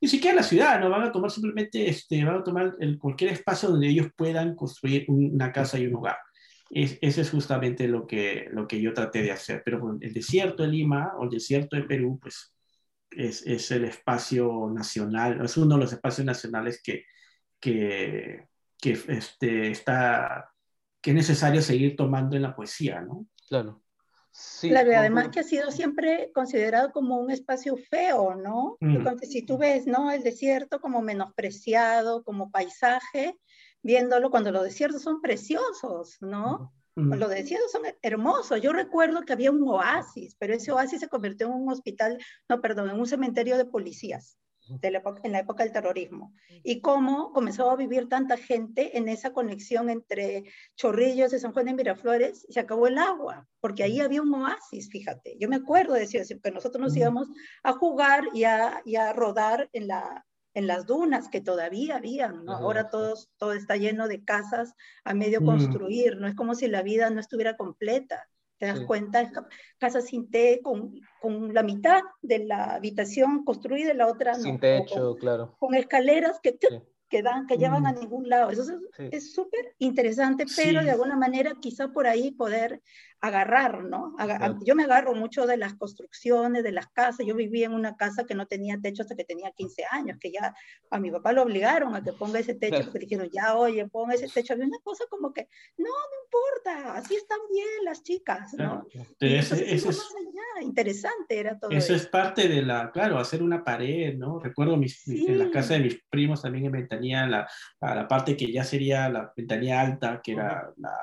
[0.00, 0.88] ni siquiera la ciudad, ¿no?
[0.88, 5.04] Van a tomar simplemente, este, van a tomar el, cualquier espacio donde ellos puedan construir
[5.08, 6.16] una casa y un hogar.
[6.70, 9.62] Es, ese es justamente lo que, lo que yo traté de hacer.
[9.64, 12.54] Pero el desierto de Lima o el desierto de Perú, pues
[13.10, 17.04] es, es el espacio nacional, es uno de los espacios nacionales que,
[17.60, 18.48] que,
[18.80, 20.50] que, este, está,
[21.00, 23.26] que es necesario seguir tomando en la poesía, ¿no?
[23.48, 23.82] Claro.
[24.36, 28.76] Sí, claro, y además que ha sido siempre considerado como un espacio feo, ¿no?
[28.80, 29.06] Mm.
[29.22, 30.10] Si tú ves, ¿no?
[30.10, 33.38] El desierto como menospreciado, como paisaje,
[33.84, 36.72] viéndolo cuando los desiertos son preciosos, ¿no?
[36.96, 38.60] Los desiertos son hermosos.
[38.62, 42.18] Yo recuerdo que había un oasis, pero ese oasis se convirtió en un hospital,
[42.48, 44.38] no, perdón, en un cementerio de policías
[44.80, 46.32] de la en la época del terrorismo.
[46.62, 50.44] Y cómo comenzó a vivir tanta gente en esa conexión entre
[50.76, 54.88] Chorrillos de San Juan de Miraflores, se acabó el agua, porque ahí había un oasis,
[54.88, 55.36] fíjate.
[55.38, 57.28] Yo me acuerdo de decir, que nosotros nos íbamos
[57.62, 62.44] a jugar y a, y a rodar en la, en las dunas que todavía habían,
[62.44, 62.52] ¿no?
[62.52, 65.44] Ahora todos, todo está lleno de casas a medio mm.
[65.44, 68.28] construir, no es como si la vida no estuviera completa.
[68.58, 69.30] Te das cuenta,
[69.78, 74.60] casa sin té, con, con, la mitad de la habitación construida y la otra sin
[74.60, 75.56] techo, claro.
[75.58, 76.56] Con escaleras que
[77.08, 77.98] que, dan, que llevan a mm.
[77.98, 78.50] ningún lado.
[78.50, 78.64] Eso
[78.98, 82.80] es súper interesante, pero de alguna manera quizá por ahí poder
[83.20, 84.14] agarrar, ¿no?
[84.64, 87.26] Yo me agarro mucho de las construcciones, de las casas.
[87.26, 90.30] Yo vivía en una casa que no tenía techo hasta que tenía 15 años, que
[90.30, 90.54] ya
[90.90, 94.14] a mi papá lo obligaron a que ponga ese techo, porque dijeron, ya, oye, ponga
[94.14, 94.52] ese techo.
[94.52, 95.48] Había una cosa como que,
[95.78, 98.86] no, no importa, así están bien las chicas, ¿no?
[99.20, 99.86] ese, es,
[100.60, 101.94] interesante era todo eso.
[101.94, 104.38] es parte de la, claro, hacer una pared, ¿no?
[104.38, 107.48] Recuerdo mis, en la casa de mis primos también en ventanilla, la,
[107.80, 110.94] la parte que ya sería la ventanilla alta, que era la,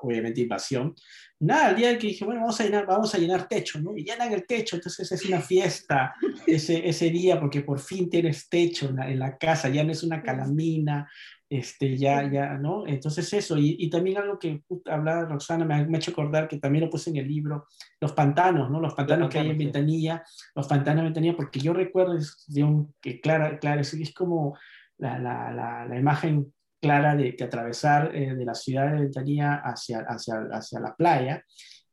[0.00, 0.94] obviamente invasión
[1.40, 3.96] nada, el día que dije, bueno, vamos a llenar, vamos a llenar techo, ¿no?
[3.96, 6.14] Y llenan el techo, entonces es una fiesta
[6.46, 10.22] ese, ese día porque por fin tienes techo en la, casa, ya no es una
[10.22, 11.08] calamina,
[11.48, 12.86] este, ya, ya, ¿no?
[12.86, 16.48] Entonces eso, y, y también algo que hablaba Roxana, me ha, me ha, hecho acordar
[16.48, 17.66] que también lo puse en el libro,
[18.00, 18.80] los pantanos, ¿no?
[18.80, 20.22] Los pantanos, que hay en Ventanilla,
[20.54, 22.18] los pantanos de Ventanilla, porque yo recuerdo,
[22.48, 24.56] de un, que claro, claro, es como
[24.98, 26.52] la, la, la, la imagen
[26.84, 31.42] clara de que atravesar eh, de la ciudad de Ventanilla hacia, hacia, hacia la playa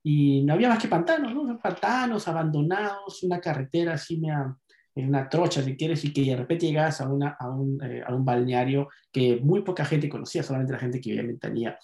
[0.04, 1.58] y no había más que pantanos, ¿no?
[1.60, 4.22] Pantanos abandonados, una carretera así,
[4.96, 8.04] en una trocha, si quieres, y que de repente llegas a, una, a, un, eh,
[8.06, 11.80] a un balneario que muy poca gente conocía, solamente la gente que vivía en Ventanilla,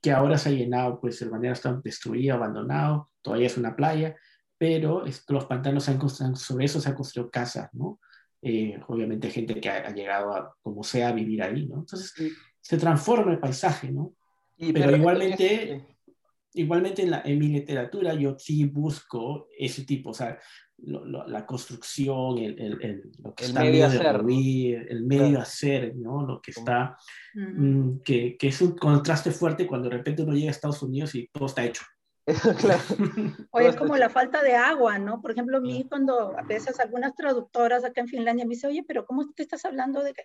[0.00, 4.14] que ahora se ha llenado, pues el balneario está destruido, abandonado, todavía es una playa,
[4.56, 5.98] pero los pantanos han,
[6.36, 7.98] sobre eso se han construido casas, ¿no?
[8.44, 11.76] Eh, obviamente gente que ha, llegado a, como sea, a vivir ahí, ¿no?
[11.76, 12.12] Entonces,
[12.62, 14.14] se transforma el paisaje, ¿no?
[14.72, 15.84] pero, igualmente,
[16.54, 20.38] igualmente en, la, en, mi literatura yo sí busco ese tipo, o sea,
[20.78, 24.16] la construcción, el, el, lo que está medio hacer,
[24.88, 26.24] el medio hacer, ¿no?
[26.24, 26.96] Lo que está,
[27.34, 31.14] mm, que, que, es un contraste fuerte cuando de repente uno llega a Estados Unidos
[31.14, 31.82] y todo está hecho.
[32.60, 32.82] claro.
[33.50, 35.20] Oye, es como la falta de agua, ¿no?
[35.20, 38.84] Por ejemplo, a mí cuando a veces algunas traductoras acá en Finlandia me dicen, oye,
[38.86, 40.22] pero ¿cómo te estás hablando de que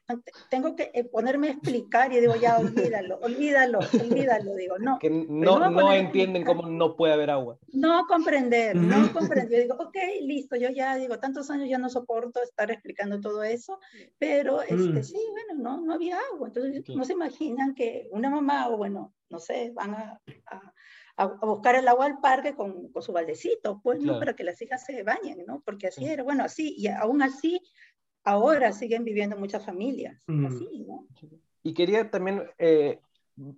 [0.50, 2.14] tengo que eh, ponerme a explicar?
[2.14, 5.00] Y digo, ya, olvídalo, olvídalo, olvídalo, digo, no.
[5.00, 7.58] Que no, no entienden cómo no puede haber agua.
[7.74, 9.50] No comprender, no comprender.
[9.50, 13.44] Yo digo, ok, listo, yo ya digo, tantos años ya no soporto estar explicando todo
[13.44, 13.80] eso,
[14.20, 15.04] pero este, mm.
[15.04, 16.50] sí, bueno, no, no había agua.
[16.50, 20.74] Entonces, no se imaginan que una mamá, o bueno, no sé, van a a,
[21.26, 24.20] buscar el agua al parque con, con su baldecito, pues, ¿no?
[24.20, 25.62] Para que las hijas se bañen, ¿no?
[25.66, 27.60] Porque así era, bueno, así, y aún así,
[28.24, 30.46] ahora siguen viviendo muchas familias, mm.
[30.46, 31.08] así, ¿no?
[31.64, 33.00] Y quería también eh,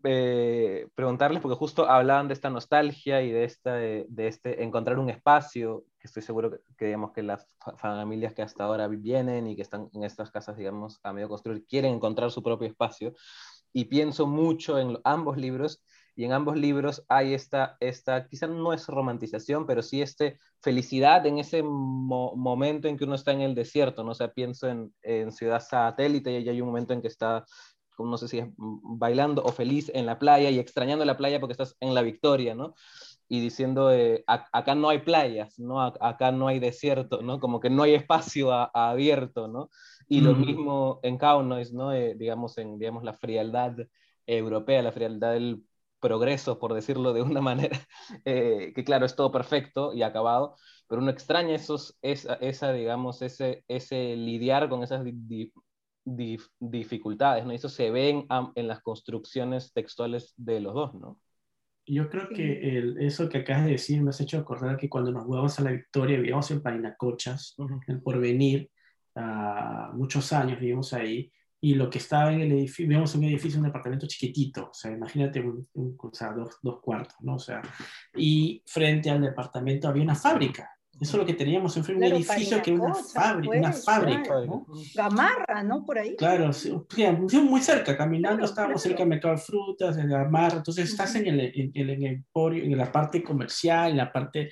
[0.03, 5.09] eh, preguntarles, porque justo hablaban de esta nostalgia y de, esta, de, este encontrar un
[5.09, 9.61] espacio, que estoy seguro que, digamos, que las familias que hasta ahora vienen y que
[9.61, 13.13] están en estas casas, digamos, a medio construir, quieren encontrar su propio espacio.
[13.71, 15.83] Y pienso mucho en ambos libros
[16.19, 21.25] y en ambos libros hay esta, esta quizá no es romantización, pero sí este felicidad
[21.25, 24.11] en ese momento en que uno está en el desierto, ¿no?
[24.11, 27.45] O sea, pienso en, en Ciudad Satélite y hay un momento en que está,
[27.97, 31.53] no sé si es bailando o feliz en la playa y extrañando la playa porque
[31.53, 32.75] estás en la victoria, ¿no?
[33.29, 35.81] Y diciendo, eh, acá no hay playas, ¿no?
[35.81, 37.39] acá no hay desierto, ¿no?
[37.39, 39.69] Como que no hay espacio abierto, ¿no?
[40.09, 41.93] Y lo mismo en Kaunois, ¿no?
[41.93, 43.77] Eh, digamos, en digamos, la frialdad
[44.27, 45.63] europea, la frialdad del
[45.99, 47.79] progreso, por decirlo de una manera,
[48.25, 50.55] eh, que claro, es todo perfecto y acabado,
[50.87, 55.05] pero uno extraña esos, esa, esa digamos, ese, ese lidiar con esas
[56.59, 57.51] dificultades, ¿no?
[57.51, 61.19] Y eso se ve en, en, las construcciones textuales de los dos, ¿no?
[61.85, 65.11] Yo creo que el, eso que acabas de decir me has hecho acordar que cuando
[65.11, 68.69] nos mudamos a la Victoria, vivíamos en Parinacochas, uh en Porvenir,
[69.15, 73.59] uh, muchos años vivimos ahí, y lo que estaba en el edificio, vemos un edificio,
[73.59, 75.67] un departamento chiquitito, o sea, imagínate un,
[75.97, 77.35] o sea, dos, dos, cuartos, ¿no?
[77.35, 77.61] O sea,
[78.15, 80.78] y frente al departamento había una fábrica.
[80.99, 83.85] Eso es lo que teníamos en frente, un edificio que era una fábrica, una pues,
[83.85, 84.65] fábrica, ¿no?
[84.93, 85.85] Gamarra, ¿no?
[85.85, 86.15] Por ahí.
[86.17, 86.71] Claro, sí,
[87.41, 91.39] muy cerca, caminando estábamos cerca del mercado de frutas, de Gamarra, entonces estás en el,
[91.39, 94.49] en, el, en, el, en la parte comercial, en la parte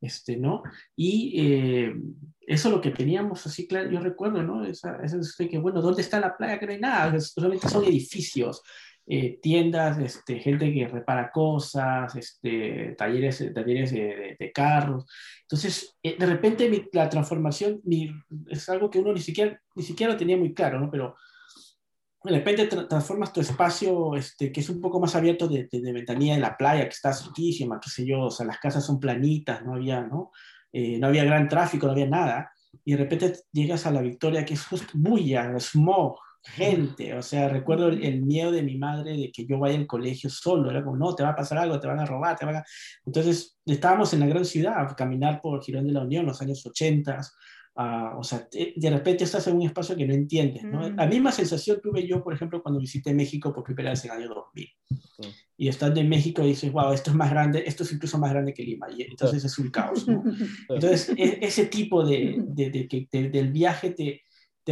[0.00, 0.62] este, ¿no?
[0.96, 1.94] Y eh,
[2.46, 4.64] eso es lo que teníamos así, claro, yo recuerdo, ¿no?
[4.64, 6.58] Esa, esa que, bueno, ¿dónde está la playa?
[6.58, 8.62] Que no hay nada, solamente son edificios,
[9.06, 15.06] eh, tiendas, este, gente que repara cosas, este, talleres, talleres de, de, carros.
[15.42, 17.80] Entonces, eh, de repente la transformación
[18.48, 20.90] es algo que uno ni siquiera, ni siquiera lo tenía muy claro, ¿no?
[20.90, 21.16] Pero
[22.22, 26.34] de repente transformas tu espacio, este, que es un poco más abierto de, de, ventanilla
[26.34, 29.64] de la playa, que está cerquísima, qué sé yo, o sea, las casas son planitas,
[29.64, 30.30] no había, ¿no?
[30.72, 32.52] Eh, no había gran tráfico, no había nada,
[32.84, 37.48] y de repente llegas a la Victoria, que es justo bulla, smog, gente, o sea,
[37.48, 40.96] recuerdo el, miedo de mi madre de que yo vaya al colegio solo, era como,
[40.96, 42.64] no, te va a pasar algo, te van a robar, te van a...
[43.04, 46.64] Entonces, estábamos en la gran ciudad, a caminar por Girón de la Unión, los años
[46.64, 47.20] 80,
[47.74, 50.88] o sea, de repente estás en un espacio que no entiendes, ¿no?
[50.90, 54.18] La misma sensación tuve yo, por ejemplo, cuando visité México por primera vez en el
[54.18, 54.68] año 2000.
[55.56, 58.52] Y estando en México dices, wow, esto es más grande, esto es incluso más grande
[58.52, 58.88] que Lima.
[58.90, 60.22] Y entonces es un caos, ¿no?
[60.68, 64.22] Entonces, e, ese tipo de, de, de, del viaje te,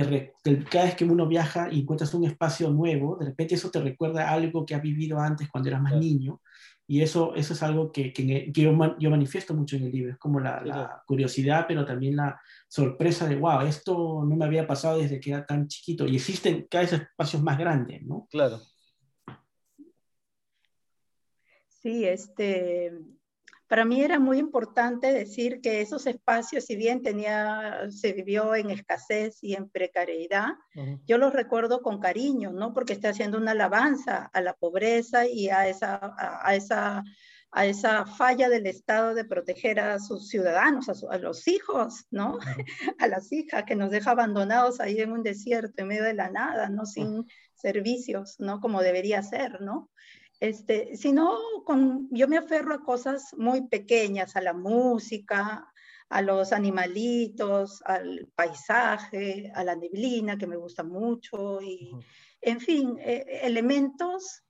[0.05, 3.81] te, cada vez que uno viaja y encuentras un espacio nuevo, de repente eso te
[3.81, 6.41] recuerda algo que has vivido antes cuando eras más niño.
[6.91, 10.19] Y eso, eso es algo que, que, yo, yo, manifiesto mucho en el libro, es
[10.19, 14.99] como la, la, curiosidad, pero también la sorpresa de, wow, esto no me había pasado
[14.99, 16.07] desde que era tan chiquito.
[16.07, 18.27] Y existen cada vez espacios más grandes, ¿no?
[18.31, 18.59] Claro.
[21.69, 22.93] Sí, este,
[23.69, 28.71] para mí era muy importante decir que esos espacios, si bien tenía, se vivió en
[28.71, 30.55] escasez y en precariedad,
[31.07, 32.73] yo los recuerdo con cariño, ¿no?
[32.73, 37.05] Porque está haciendo una alabanza a la pobreza y a esa, a, esa,
[37.51, 42.39] a esa falla del Estado de proteger a sus ciudadanos, a, los hijos, ¿no?
[42.99, 46.31] a las hijas que nos deja abandonados ahí en un desierto, en medio de la
[46.31, 46.87] nada, ¿no?
[46.87, 48.61] Sin servicios, ¿no?
[48.61, 49.91] Como debería ser, ¿no?
[50.41, 55.73] Este, sino con, yo me aferro a cosas muy pequeñas, a la música,
[56.09, 61.91] a los animalitos, al paisaje, a la neblina que me gusta mucho y,
[62.41, 64.45] en fin, e, elementos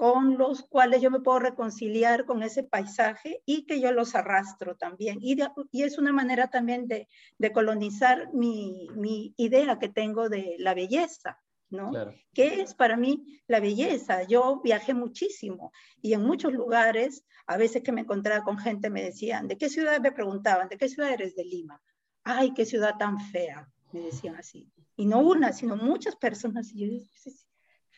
[0.00, 4.74] con los cuales yo me puedo reconciliar con ese paisaje y que yo los arrastro
[4.74, 5.18] también.
[5.20, 5.36] Y,
[5.72, 10.72] y es una manera también de, de colonizar mi, mi, idea que tengo de la
[10.72, 11.38] belleza.
[11.70, 11.92] ¿No?
[12.34, 14.24] ¿Qué es para mí la belleza?
[14.24, 19.02] Yo viajé muchísimo y en muchos lugares, a veces que me encontraba con gente, me
[19.02, 20.68] decían, ¿de qué ciudad me preguntaban?
[20.68, 21.80] ¿De qué ciudad eres de Lima?
[22.24, 24.70] Ay, qué ciudad tan fea, me decían así.
[24.96, 26.70] Y no una, sino muchas personas.
[26.74, 27.32] Y yo decía,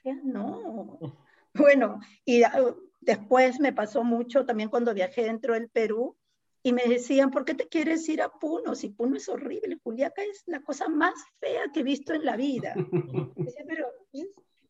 [0.03, 0.99] fea, no.
[1.55, 6.17] Bueno, y ah, después me pasó mucho también cuando viajé dentro del Perú,
[6.62, 8.75] y me decían, ¿por qué te quieres ir a Puno?
[8.75, 12.37] Si Puno es horrible, Juliaca es la cosa más fea que he visto en la
[12.37, 12.75] vida.
[13.37, 13.88] Decía, pero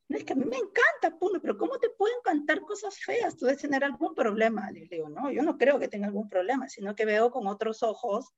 [0.09, 3.37] no, es que a mí me encanta Puno, pero ¿cómo te pueden encantar cosas feas?
[3.37, 4.71] Tú debes tener algún problema.
[4.71, 7.83] Le digo, no, yo no creo que tenga algún problema, sino que veo con otros
[7.83, 8.33] ojos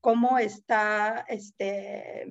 [0.00, 2.26] cómo está este,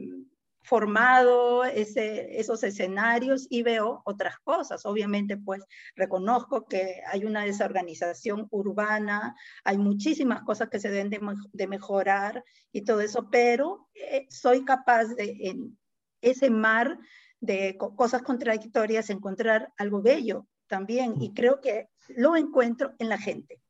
[0.68, 4.86] formado ese, esos escenarios y veo otras cosas.
[4.86, 5.64] Obviamente, pues
[5.96, 11.10] reconozco que hay una desorganización urbana, hay muchísimas cosas que se deben
[11.54, 15.78] de, mejorar y todo eso, pero eh, soy capaz de en
[16.22, 17.00] ese mar
[17.40, 23.62] de cosas contradictorias encontrar algo bello también y creo que lo encuentro en la gente.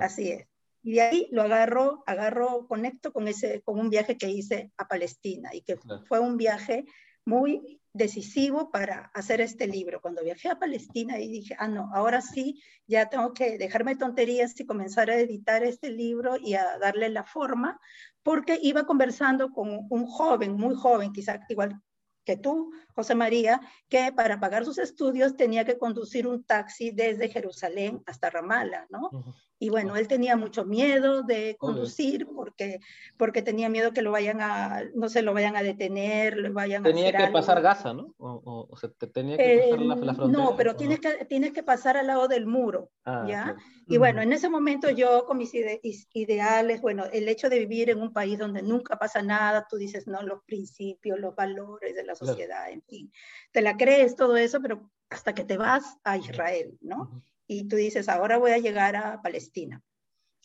[0.00, 0.46] Así es.
[0.86, 4.86] Y de ahí lo agarro, agarro, conecto con, ese, con un viaje que hice a
[4.86, 6.84] Palestina y que fue un viaje
[7.24, 10.00] muy decisivo para hacer este libro.
[10.00, 14.58] Cuando viajé a Palestina y dije, ah, no, ahora sí, ya tengo que dejarme tonterías
[14.60, 17.80] y comenzar a editar este libro y a darle la forma,
[18.22, 21.82] porque iba conversando con un joven, muy joven, quizá igual
[22.24, 27.28] que tú, José María, que para pagar sus estudios tenía que conducir un taxi desde
[27.28, 29.10] Jerusalén hasta Ramallah, ¿no?
[29.58, 32.80] Y bueno, él tenía mucho miedo de conducir porque,
[33.16, 36.82] porque tenía miedo que lo vayan a, no se lo vayan a detener, lo vayan
[36.82, 38.14] tenía a Tenía que pasar Gaza, ¿no?
[38.18, 40.44] O, o, sea, tenía que pasar la, la, frontera.
[40.44, 43.56] No, pero tienes, que, tienes que pasar al lado del muro, ah, ¿ya?
[43.86, 48.02] Y bueno, en ese momento yo con mis ideales, bueno, el hecho de vivir en
[48.02, 52.14] un país donde nunca pasa nada, tú dices, no, los principios, los valores de la
[52.14, 53.10] sociedad, en fin,
[53.52, 57.22] te la crees todo eso, pero hasta que te vas a Israel, ¿no?
[57.46, 59.82] Y tú dices, ahora voy a llegar a Palestina.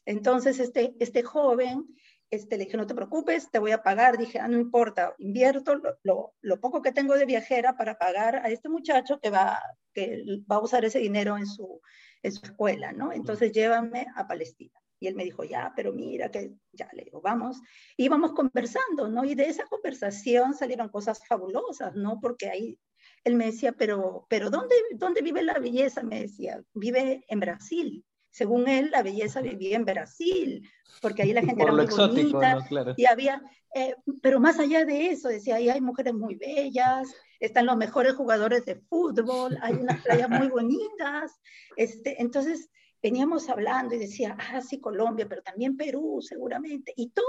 [0.05, 1.87] Entonces este, este joven
[2.31, 4.17] este, le dije, no te preocupes, te voy a pagar.
[4.17, 8.49] Dije, ah, no importa, invierto lo, lo, poco que tengo de viajera para pagar a
[8.49, 9.61] este muchacho que va,
[9.93, 11.81] que va a usar ese dinero en su,
[12.23, 13.11] en su escuela, ¿no?
[13.11, 14.79] Entonces llévame a Palestina.
[14.99, 17.59] Y él me dijo, ya, pero mira que ya le digo, vamos.
[17.97, 19.25] Y íbamos conversando, ¿no?
[19.25, 22.19] Y de esa conversación salieron cosas fabulosas, ¿no?
[22.21, 22.79] Porque ahí
[23.23, 26.03] él me decía, pero, pero ¿dónde, ¿dónde vive la belleza?
[26.03, 28.05] Me decía, vive en Brasil.
[28.29, 30.67] Según él, la belleza vivía en Brasil,
[31.01, 32.59] porque ahí la gente era muy bonita.
[32.95, 33.41] Y había,
[33.75, 38.13] eh, pero más allá de eso, decía, ahí hay mujeres muy bellas, están los mejores
[38.13, 41.39] jugadores de fútbol, hay unas playas muy bonitas.
[41.75, 42.69] Este, entonces,
[43.01, 46.93] veníamos hablando y decía, ah, sí, Colombia, pero también Perú, seguramente.
[46.95, 47.25] Y todo,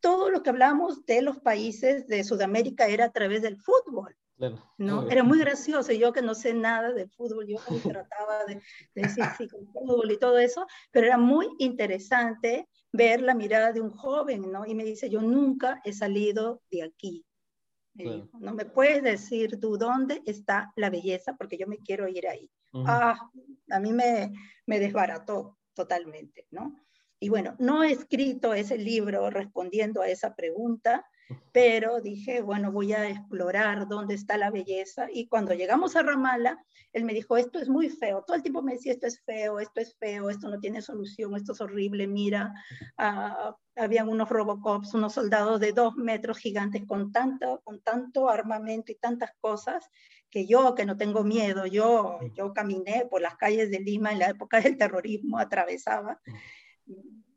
[0.00, 4.16] todo lo que hablamos de los países de Sudamérica era a través del fútbol.
[4.76, 5.08] ¿no?
[5.08, 8.60] Era muy gracioso, yo que no sé nada de fútbol, yo trataba de,
[8.94, 13.80] decir sí con fútbol y todo eso, pero era muy interesante ver la mirada de
[13.80, 14.66] un joven, ¿no?
[14.66, 17.24] Y me dice, yo nunca he salido de aquí.
[17.94, 22.50] no me puedes decir tú dónde está la belleza porque yo me quiero ir ahí.
[22.84, 23.18] Ah,
[23.70, 24.32] a mí me,
[24.66, 26.85] me desbarató totalmente, ¿no?
[27.18, 31.06] Y bueno, no he escrito ese libro respondiendo a esa pregunta,
[31.52, 35.08] pero dije, bueno, voy a explorar dónde está la belleza.
[35.12, 36.62] Y cuando llegamos a Ramala,
[36.92, 38.22] él me dijo, esto es muy feo.
[38.24, 41.34] Todo el tiempo me decía, esto es feo, esto es feo, esto no tiene solución,
[41.34, 42.54] esto es horrible, mira.
[42.98, 48.92] Uh, habían unos Robocops, unos soldados de dos metros gigantes con tanto, con tanto armamento
[48.92, 49.90] y tantas cosas,
[50.30, 54.18] que yo, que no tengo miedo, yo, yo caminé por las calles de Lima en
[54.18, 56.20] la época del terrorismo, atravesaba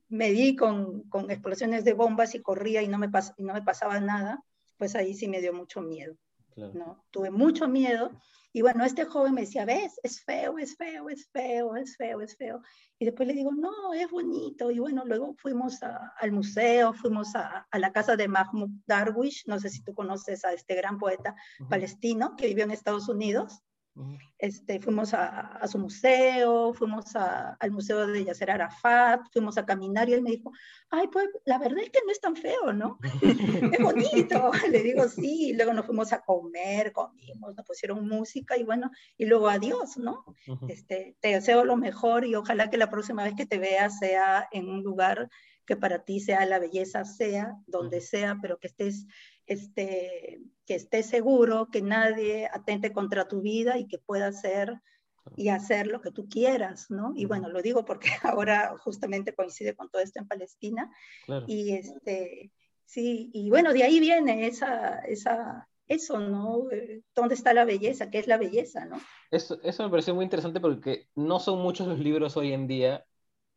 [0.09, 3.53] me di con, con, explosiones de bombas y corría y no, me pas, y no
[3.53, 4.43] me pasaba nada,
[4.77, 6.15] pues ahí sí me dio mucho miedo.
[6.55, 7.05] ¿no?
[7.11, 8.11] Tuve mucho miedo.
[8.51, 12.21] Y bueno, este joven me decía, ves, es feo, es feo, es feo, es feo,
[12.21, 12.61] es feo.
[12.97, 14.71] Y después le digo, no, es bonito.
[14.71, 19.45] Y bueno, luego fuimos a, al museo, fuimos a, a, la casa de Mahmoud Darwish,
[19.45, 21.35] no sé si tú conoces a este gran poeta
[21.69, 23.61] palestino que vivió en Estados Unidos.
[24.37, 30.13] Este, fuimos a, su museo, fuimos al museo de Yasser Arafat, fuimos a caminar y
[30.13, 30.51] él me dijo,
[30.89, 32.97] ay, pues la verdad es que no es tan feo, ¿no?
[33.73, 34.51] es bonito.
[34.71, 38.91] Le digo, sí, y luego nos fuimos a comer, comimos, nos pusieron música y bueno,
[39.17, 40.23] y luego adiós, ¿no?
[40.67, 44.47] este, te deseo lo mejor y ojalá que la próxima vez que te vea sea
[44.51, 45.29] en un lugar
[45.65, 49.05] que para ti sea la belleza, sea donde sea, pero que estés
[49.49, 54.79] este, que estés seguro, que nadie atente contra tu vida y que puedas hacer
[55.35, 57.13] y hacer lo que tú quieras, ¿no?
[57.15, 60.91] Y bueno, lo digo porque ahora justamente coincide con todo esto en Palestina.
[61.47, 62.51] Y este,
[62.85, 66.67] sí, y bueno, de ahí viene esa, esa, eso, ¿no?
[67.15, 68.11] ¿Dónde está la belleza?
[68.11, 69.01] ¿Qué es la belleza, no?
[69.31, 73.03] Eso, eso me pareció muy interesante porque no son muchos los libros hoy en día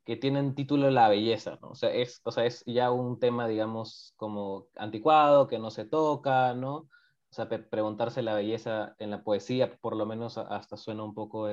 [0.04, 1.70] que tienen título La belleza, ¿no?
[1.70, 5.84] O sea, es, o sea, es ya un tema, digamos, como anticuado, que no se
[5.84, 6.74] toca, ¿no?
[6.76, 6.88] O
[7.34, 11.48] sea, preguntarse la belleza en la poesía, por lo menos hasta suena un poco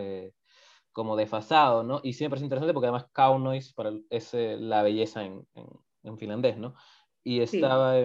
[0.91, 2.01] como desfasado, ¿no?
[2.03, 5.47] Y siempre es interesante porque además Kaunois para, es eh, la belleza en,
[6.03, 6.75] en, finlandés, ¿no?
[7.23, 7.95] Y estaba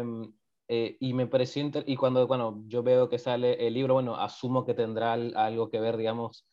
[0.68, 4.64] eh, y me pareció, y cuando, bueno, yo veo que sale el libro, bueno, asumo
[4.64, 6.46] que tendrá algo que ver, digamos,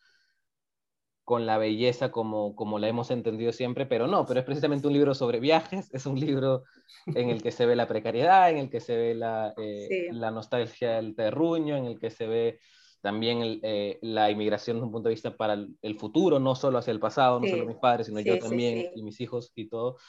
[1.32, 4.91] con la belleza como, como la hemos entendido siempre, pero no, pero es precisamente un
[4.91, 6.63] libro sobre viajes, es un libro
[7.05, 10.29] en el que se ve la precariedad, en el que se ve la, eh, la
[10.29, 12.59] nostalgia del terruño, en el que se ve
[12.99, 16.91] también eh, la inmigración desde un punto de vista para el, futuro, no solo hacia
[16.91, 19.99] el pasado, no solo mis padres, sino yo también y mis hijos y todo.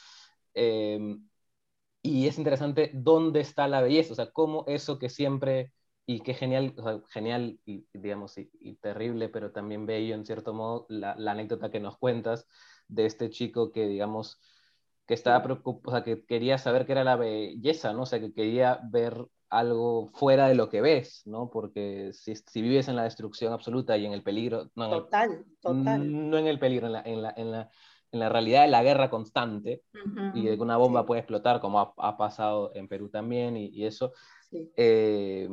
[0.53, 1.25] Em,
[2.01, 5.71] y es interesante dónde está la belleza, o sea, cómo eso que siempre
[6.05, 6.75] y qué genial,
[7.09, 11.79] genial y, digamos, y, terrible, pero también bello en cierto modo la, la, anécdota que
[11.79, 12.47] nos cuentas
[12.87, 14.39] de este chico que, digamos,
[15.07, 18.03] que estaba preocupado, o sea, que quería saber qué era la belleza, ¿no?
[18.03, 21.49] O sea, que quería ver algo fuera de lo que ves, ¿no?
[21.49, 24.71] Porque si, si vives en la destrucción absoluta y en el peligro...
[24.75, 26.29] No total, total.
[26.29, 27.69] No en el peligro, en la, en la, en la,
[28.11, 29.83] en la realidad de la guerra constante
[30.33, 33.67] y de que una bomba puede explotar, como ha, ha pasado en Perú también y,
[33.67, 34.13] y eso.
[34.49, 34.71] Sí.
[34.75, 35.47] Eh,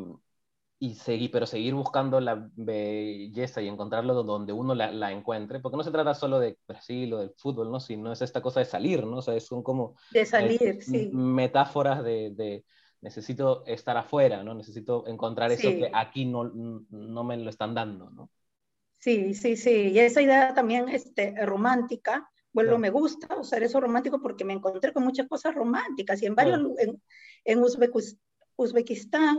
[0.83, 5.77] y seguir, pero seguir buscando la belleza y encontrarlo donde uno la, la, encuentre, porque
[5.77, 7.81] no se trata solo de Brasil o del fútbol, ¿no?
[7.81, 9.19] sino es esta cosa de salir, ¿no?
[9.19, 11.11] O sea, son como de salir, sí.
[11.13, 12.65] metáforas de, de,
[13.03, 14.55] necesito estar afuera, ¿no?
[14.55, 18.31] Necesito encontrar eso que aquí no, no me lo están dando, ¿no?
[18.99, 19.91] Sí, sí, sí.
[19.91, 24.95] Y esa idea también este, romántica, bueno, me gusta usar eso romántico porque me encontré
[24.95, 27.03] con muchas cosas románticas y en varios, en,
[27.45, 28.19] en Uzbekistán,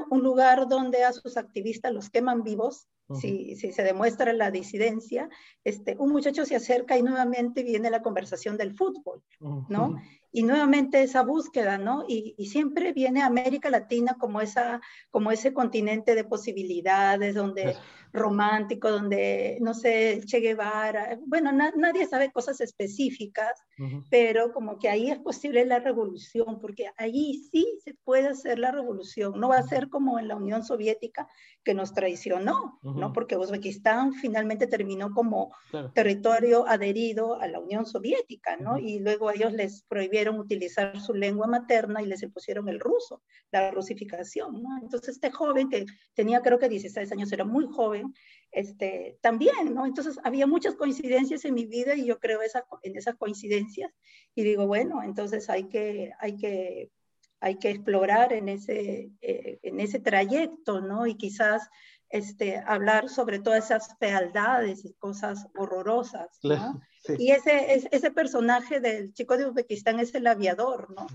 [0.10, 2.88] un lugar donde a sus activistas los queman vivos,
[3.20, 5.30] si, si, se demuestra la disidencia,
[5.66, 9.22] este, un muchacho se acerca y nuevamente viene la conversación del fútbol,
[9.68, 9.98] ¿no?
[10.32, 12.06] Y nuevamente esa búsqueda, ¿no?
[12.08, 17.76] Y, y, siempre viene América Latina como, esa, como ese continente de posibilidades, donde
[18.14, 23.64] romántico, donde, no sé, Che Guevara, bueno, nadie sabe cosas específicas,
[24.10, 28.72] pero como que ahí es posible la revolución, porque ahí sí se puede hacer la
[28.72, 31.28] revolución, no va a ser como en la Unión Soviética
[31.64, 33.14] que nos traicionó, ¿no?
[33.14, 35.54] Porque Uzbekistán finalmente terminó como
[35.94, 38.78] territorio adherido a la Unión Soviética, ¿no?
[38.78, 43.72] Y luego ellos les prohibieron utilizar su lengua materna y les impusieron el ruso, la
[43.72, 44.70] rusificación, ¿no?
[44.82, 48.14] Entonces este joven que tenía creo que 16 años, era muy joven,
[48.52, 49.86] este, también, ¿no?
[49.86, 53.92] Entonces había muchas coincidencias en mi vida y yo creo esa, en esas coincidencias
[54.36, 56.92] y digo, bueno, entonces hay que, hay que,
[57.40, 61.08] hay que explorar en ese, eh, en ese trayecto, ¿no?
[61.08, 61.70] Y quizás
[62.10, 66.82] este, hablar sobre todas esas fealdades y cosas horrorosas, ¿no?
[67.18, 71.08] Y ese, ese personaje del chico de Uzbekistán es el aviador, ¿no?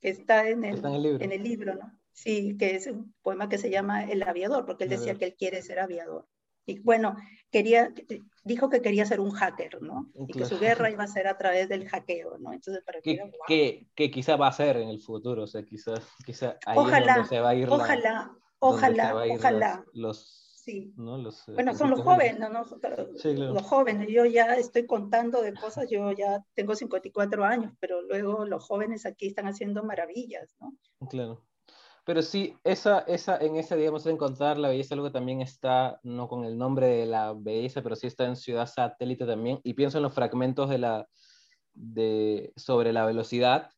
[0.00, 1.24] Que está en el, en el, libro.
[1.24, 2.00] en el libro, ¿no?
[2.12, 5.36] Sí, que es un poema que se llama El aviador, porque él decía que él
[5.38, 6.26] quiere ser aviador.
[6.66, 7.16] Y bueno,
[7.50, 7.92] quería,
[8.44, 10.10] dijo que quería ser un hacker, ¿no?
[10.28, 12.52] Y que su guerra iba a ser a través del hackeo, ¿no?
[12.52, 16.00] Entonces, para que, que, que, quizá va a ser en el futuro, o sea, quizás
[16.24, 19.84] quizá ahí ojalá, es donde se va a ir ojalá, la, ojalá, ojalá.
[19.94, 20.92] Los, sí.
[20.96, 21.18] ¿no?
[21.18, 22.64] los, eh, bueno, son los jóvenes, ¿no?
[23.16, 23.54] Sí, claro.
[23.54, 28.44] Los jóvenes, yo ya estoy contando de cosas, yo ya tengo 54 años, pero luego
[28.44, 30.72] los jóvenes aquí están haciendo maravillas, ¿no?
[31.08, 31.44] Claro.
[32.04, 36.28] Pero sí, esa, esa, en ese, digamos, encontrar la belleza, algo que también está, no
[36.28, 39.98] con el nombre de la belleza, pero sí está en Ciudad Satélite también, y pienso
[39.98, 41.06] en los fragmentos de la,
[41.74, 43.70] de, sobre la velocidad,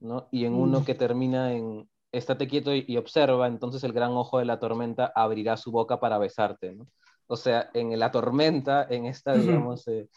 [0.00, 0.28] ¿no?
[0.30, 0.84] Y en uno mm.
[0.84, 5.56] que termina en, estate quieto y, observa, entonces el gran ojo de la tormenta abrirá
[5.56, 6.86] su boca para besarte, ¿no?
[7.28, 10.08] O sea, en la tormenta, en esta, digamos, eh,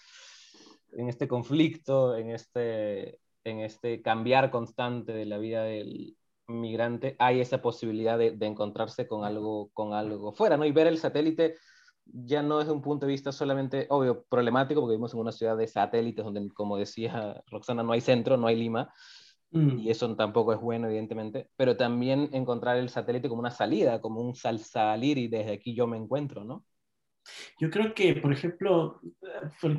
[0.93, 6.15] en este conflicto, en este, en este cambiar constante de la vida del,
[6.49, 10.65] migrante hay esa posibilidad de, encontrarse con algo, con algo fuera, ¿no?
[10.65, 11.55] Y ver el satélite
[12.05, 15.55] ya no es un punto de vista solamente, obvio, problemático, porque vivimos en una ciudad
[15.55, 18.91] de satélites donde, como decía Roxana, no hay centro, no hay Lima,
[19.51, 19.79] mm.
[19.79, 24.21] y eso tampoco es bueno, evidentemente, pero también encontrar el satélite como una salida, como
[24.21, 26.65] un sal salir y desde aquí yo me encuentro, ¿no?
[27.59, 28.99] Yo creo que, por ejemplo,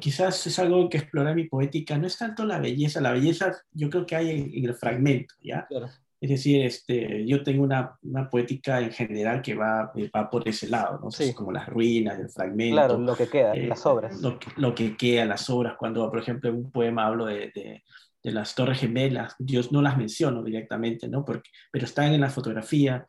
[0.00, 3.90] quizás es algo que explora mi poética, no es tanto la belleza, la belleza yo
[3.90, 5.66] creo que hay en, el fragmento, ¿ya?
[5.66, 5.88] Claro.
[6.20, 10.46] Es decir, este, yo tengo una, una poética en general que va, eh, va por
[10.46, 11.10] ese lado, ¿no?
[11.10, 11.32] Sí.
[11.32, 12.76] como las ruinas, el fragmento.
[12.76, 14.20] Claro, lo que queda, eh, las obras.
[14.20, 15.76] Lo, lo, que queda, las obras.
[15.78, 17.82] Cuando, por ejemplo, en un poema hablo de, de,
[18.22, 21.24] de, las Torres Gemelas, Dios no las menciono directamente, ¿no?
[21.24, 23.06] Porque, pero están en la fotografía,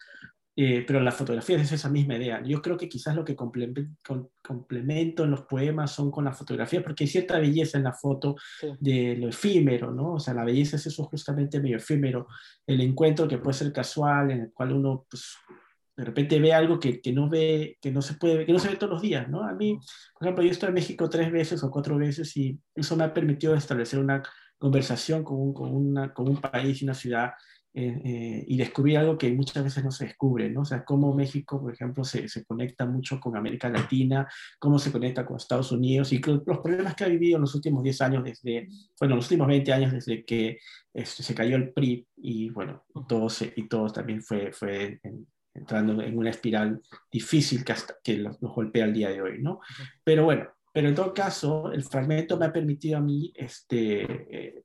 [0.53, 2.43] eh, pero la fotografía es esa misma idea.
[2.43, 7.05] Yo creo que quizás lo que complemento en los poemas son con la fotografía, porque
[7.05, 8.35] hay cierta belleza en la foto
[8.79, 10.13] de lo efímero, ¿no?
[10.13, 12.27] O sea, la belleza es eso justamente medio efímero,
[12.67, 15.35] el encuentro que puede ser casual, en el cual uno, pues,
[15.95, 18.69] de repente ve algo que, que, no ve, que no se puede, que no se
[18.69, 19.43] ve todos los días, ¿no?
[19.43, 19.79] A mí,
[20.13, 23.13] por ejemplo, yo estoy en México tres veces o cuatro veces y eso me ha
[23.13, 24.21] permitido establecer una
[24.61, 27.31] conversación con un, con una, con un país y una ciudad
[27.73, 30.61] eh, eh, y descubrí algo que muchas veces no se descubre, ¿no?
[30.61, 34.27] O sea, cómo México, por ejemplo, se, se conecta mucho con América Latina,
[34.59, 37.81] cómo se conecta con Estados Unidos y los problemas que ha vivido en los últimos
[37.81, 38.67] 10 años, desde,
[38.99, 40.59] bueno, los últimos 20 años desde que
[40.93, 44.99] este, se cayó el PRI y, bueno, todo, y todo también fue, fue
[45.53, 46.81] entrando en una espiral
[47.11, 49.59] difícil que, hasta, que nos, golpea el día de hoy, ¿no?
[50.03, 54.63] Pero bueno, pero en todo caso, el fragmento me ha permitido a mí este, eh,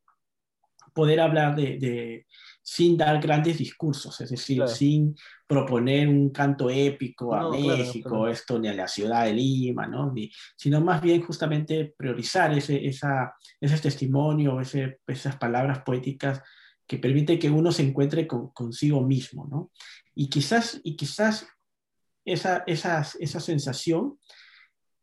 [0.97, 2.27] poder hablar de, de
[2.63, 5.15] sin dar grandes discursos, es decir, sin
[5.47, 10.13] proponer un canto épico a México, esto ni a la ciudad de Lima, ¿no?
[10.57, 16.43] sino más bien justamente priorizar ese, esa, ese testimonio, ese, esas palabras poéticas
[16.87, 19.71] que permite que uno se encuentre con, consigo mismo, ¿no?
[20.15, 21.47] Y quizás, y quizás
[22.25, 24.19] esa, esa, esa sensación,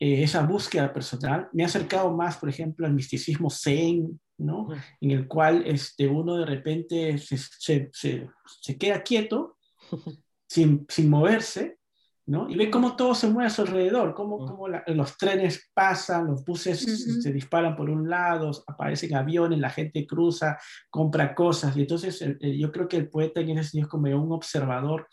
[0.04, 4.68] eh, esa búsqueda personal, me ha acercado más, por ejemplo, al misticismo zen, ¿no?
[5.00, 9.56] En el cual este, uno de repente se, se, se, queda quieto,
[10.46, 11.78] sin, sin, moverse,
[12.26, 12.50] ¿no?
[12.50, 16.44] Y ve cómo todo se mueve a su alrededor, cómo, cómo los trenes pasan, los
[16.44, 20.58] buses se disparan por un lado, aparecen aviones, la gente cruza,
[20.90, 21.78] compra cosas.
[21.78, 25.08] Y entonces yo creo que el poeta en ese sentido es como un observador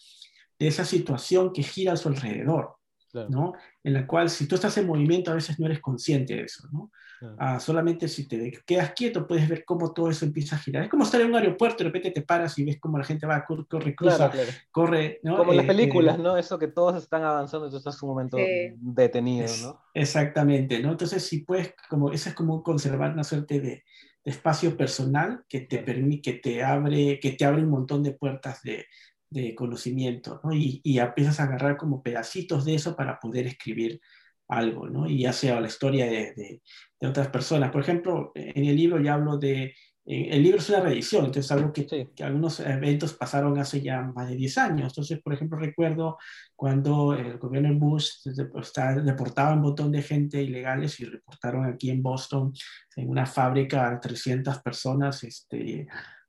[0.59, 2.80] de esa situación que gira a su alrededor.
[3.29, 3.53] ¿No?
[3.83, 6.69] En la cual si tú estás en movimiento a veces no eres consciente de eso,
[6.73, 6.91] ¿no?
[7.39, 10.85] Ah, solamente si te quedas quieto puedes ver cómo todo eso empieza a girar.
[10.85, 13.27] Es como estar en un aeropuerto, de repente te paras y ves cómo la gente
[13.27, 14.33] va, corre, cruza,
[14.71, 15.37] corre, ¿no?
[15.37, 16.37] Como en las eh, películas, eh, ¿no?
[16.39, 18.39] Eso que todos están avanzando y tú estás un momento
[18.77, 19.83] detenido, ¿no?
[19.93, 20.93] Exactamente, ¿no?
[20.93, 23.85] Entonces si puedes, como, eso es como conservar una suerte de,
[24.23, 28.63] espacio personal que te permite, que te abre, que te abre un montón de puertas
[28.63, 28.87] de,
[29.31, 30.53] de conocimiento, ¿no?
[30.53, 34.01] Y, y, empiezas a agarrar como pedacitos de eso para poder escribir
[34.49, 35.09] algo, ¿no?
[35.09, 36.63] Y ya sea la historia de, de,
[37.01, 37.71] de otras personas.
[37.71, 39.75] Por ejemplo, en el libro ya hablo de,
[40.07, 44.29] el libro es una reedición, entonces algo que, que, algunos eventos pasaron hace ya más
[44.29, 44.93] de 10 años.
[44.93, 46.19] Entonces, por ejemplo, recuerdo
[46.57, 52.53] cuando el gobierno Bush deportaba un montón de gente ilegales y reportaron aquí en Boston,
[52.97, 55.87] en una fábrica, a 300 personas, este,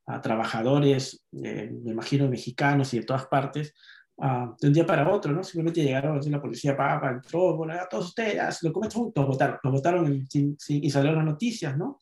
[0.07, 3.73] a trabajadores, eh, me imagino mexicanos y de todas partes,
[4.17, 5.43] uh, de un día para otro, ¿no?
[5.43, 9.57] Simplemente llegaron, así, la policía papa, entró, bueno, a todos ustedes, lo comen juntos, votaron,
[9.63, 11.99] lo votaron y, salieron las noticias, ¿no?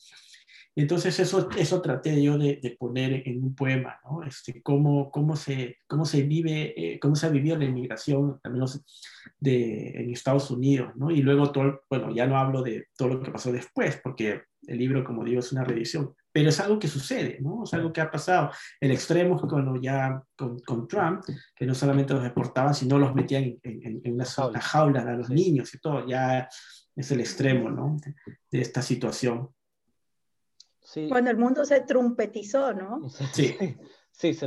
[0.75, 4.23] Y entonces eso, eso traté yo de, de, poner en un poema, ¿no?
[4.23, 8.53] Este, cómo, cómo, se, cómo se vive, eh, cómo se ha vivido la inmigración, al
[8.53, 8.83] menos
[9.39, 11.11] de, en Estados Unidos, ¿no?
[11.11, 14.77] Y luego todo, bueno, ya no hablo de todo lo que pasó después, porque el
[14.77, 17.63] libro, como digo, es una reedición, pero es algo que sucede, ¿no?
[17.63, 18.51] Es algo que ha pasado.
[18.79, 21.23] El extremo es cuando ya con, con, Trump,
[21.55, 25.29] que no solamente los deportaban, sino los metían en, en, en una, jaula a los
[25.29, 26.47] niños y todo, ya
[26.95, 27.97] es el extremo, ¿no?
[28.51, 29.49] De, esta situación.
[30.91, 31.07] Sí.
[31.07, 33.01] Cuando el mundo se trumpetizó, ¿no?
[33.33, 33.55] Sí.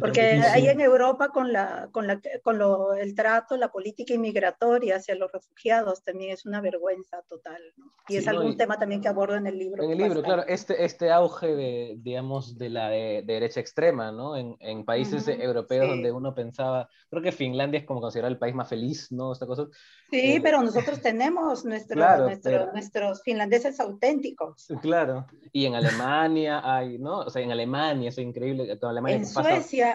[0.01, 4.97] Porque ahí en Europa con, la, con, la, con lo, el trato, la política inmigratoria
[4.97, 7.63] hacia los refugiados también es una vergüenza total.
[8.07, 9.83] Y es algún tema también que abordo en el libro.
[9.83, 14.37] En el libro, claro, este, este auge de, digamos, de la derecha extrema, ¿no?
[14.37, 18.55] En, en países europeos donde uno pensaba, creo que Finlandia es como considerado el país
[18.55, 19.33] más feliz, ¿no?
[19.33, 19.69] Esta cosa.
[20.11, 24.69] Sí, eh, pero nosotros tenemos nuestro, nuestro, nuestros finlandeses auténticos.
[24.83, 27.21] Claro, y en Alemania hay, ¿no?
[27.21, 29.23] O sea, en Alemania es increíble, en Alemania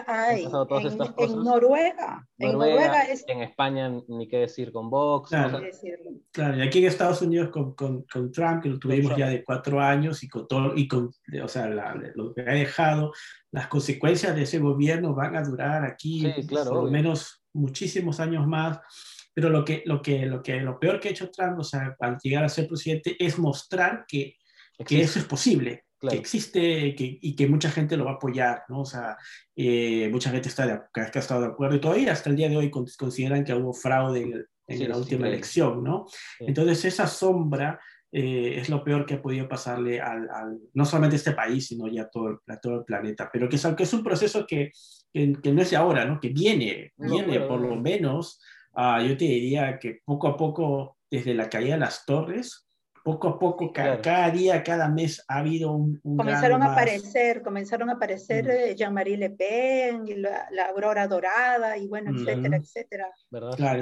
[0.06, 3.24] hay, en, Noruega, en Noruega es...
[3.26, 5.30] En España ni qué decir con Vox.
[5.30, 5.60] Claro,
[6.32, 9.44] claro y aquí en Estados Unidos con, con, con Trump, que lo tuvimos ya de
[9.44, 11.10] cuatro años y con todo, y con,
[11.42, 11.68] o sea,
[12.14, 13.12] lo que ha dejado,
[13.50, 18.46] las consecuencias de ese gobierno van a durar aquí claro, por lo menos muchísimos años
[18.46, 18.78] más.
[19.34, 21.96] Pero lo que, lo que, lo que, lo peor que ha hecho Trump, o sea,
[22.00, 24.34] al llegar a ser presidente, es mostrar que,
[24.84, 28.62] que eso es posible que existe que, y que mucha gente lo va a apoyar,
[28.68, 28.80] ¿no?
[28.80, 29.16] O sea,
[29.56, 32.48] eh, mucha gente está de, que ha estado de acuerdo y todavía hasta el día
[32.48, 36.06] de hoy consideran que hubo fraude en, la última elección, ¿no?
[36.40, 37.80] Entonces esa sombra
[38.12, 40.28] eh, es lo peor que ha podido pasarle al,
[40.74, 43.56] no solamente a este país, sino ya a todo el, todo el planeta, pero que
[43.56, 44.70] es, que es un proceso que,
[45.12, 46.20] que, no es de ahora, ¿no?
[46.20, 48.40] Que viene, viene por lo menos,
[48.74, 52.67] uh, yo te diría que poco a poco, desde la caída de las torres,
[53.08, 55.98] poco a poco, cada, día, cada mes ha habido un...
[56.02, 58.50] comenzaron a aparecer, comenzaron a aparecer mm.
[58.50, 63.06] eh, Jean-Marie Le Pen, y la, Aurora Dorada, y bueno, etcétera, etcétera.
[63.56, 63.80] Claro,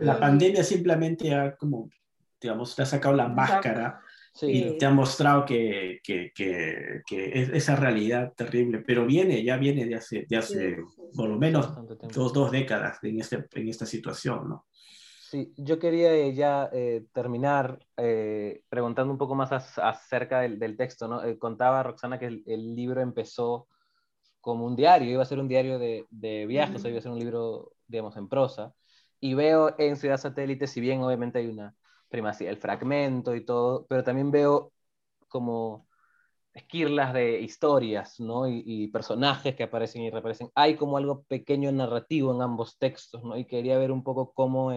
[0.00, 1.88] la pandemia simplemente ha como,
[2.40, 4.00] digamos, te ha sacado la máscara
[4.42, 9.58] y te ha mostrado que, que, que, que, es esa realidad terrible, pero viene, ya
[9.58, 10.76] viene de hace, de hace
[11.14, 11.72] por lo menos
[12.12, 14.66] dos, dos décadas en, este, en esta situación, ¿no?
[15.30, 21.08] Sí, yo quería eh, ya eh, terminar eh, preguntando un poco más acerca del, texto.
[21.08, 21.20] ¿no?
[21.40, 23.68] contaba Roxana que el, libro empezó
[24.40, 27.18] como un diario, iba a ser un diario de, de viajes, iba a ser un
[27.18, 28.72] libro, digamos, en prosa.
[29.20, 31.74] Y veo en Ciudad Satélite, si bien obviamente hay una
[32.08, 34.72] primacía, el fragmento y todo, pero también veo
[35.28, 35.88] como
[36.54, 38.48] esquirlas de historias, ¿no?
[38.48, 40.50] Y, y, personajes que aparecen y reaparecen.
[40.54, 43.36] Hay como algo pequeño narrativo en ambos textos, ¿no?
[43.36, 44.72] Y quería ver un poco cómo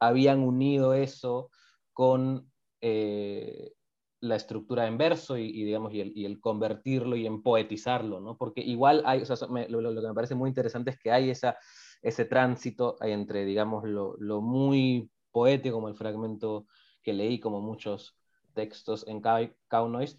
[0.00, 1.50] habían unido eso
[1.92, 3.72] con eh,
[4.20, 8.36] la estructura en verso y, digamos, y el, convertirlo y en poetizarlo, ¿no?
[8.36, 11.56] Porque igual hay, o sea, lo, que me parece muy interesante es que hay esa,
[12.02, 16.66] ese tránsito entre, digamos, lo, muy poético, como el fragmento
[17.02, 18.16] que leí, como muchos
[18.54, 19.20] textos en
[19.68, 20.16] Kaunois,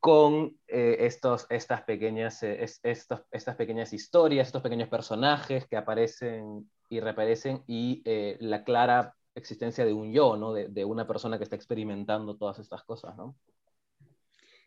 [0.00, 6.70] con eh, estos, estas, pequeñas, eh, estos, estas pequeñas historias, estos pequeños personajes que aparecen
[6.88, 10.54] y reaparecen y eh, la clara existencia de un yo, ¿no?
[10.54, 13.36] De, de, una persona que está experimentando todas estas cosas, ¿no?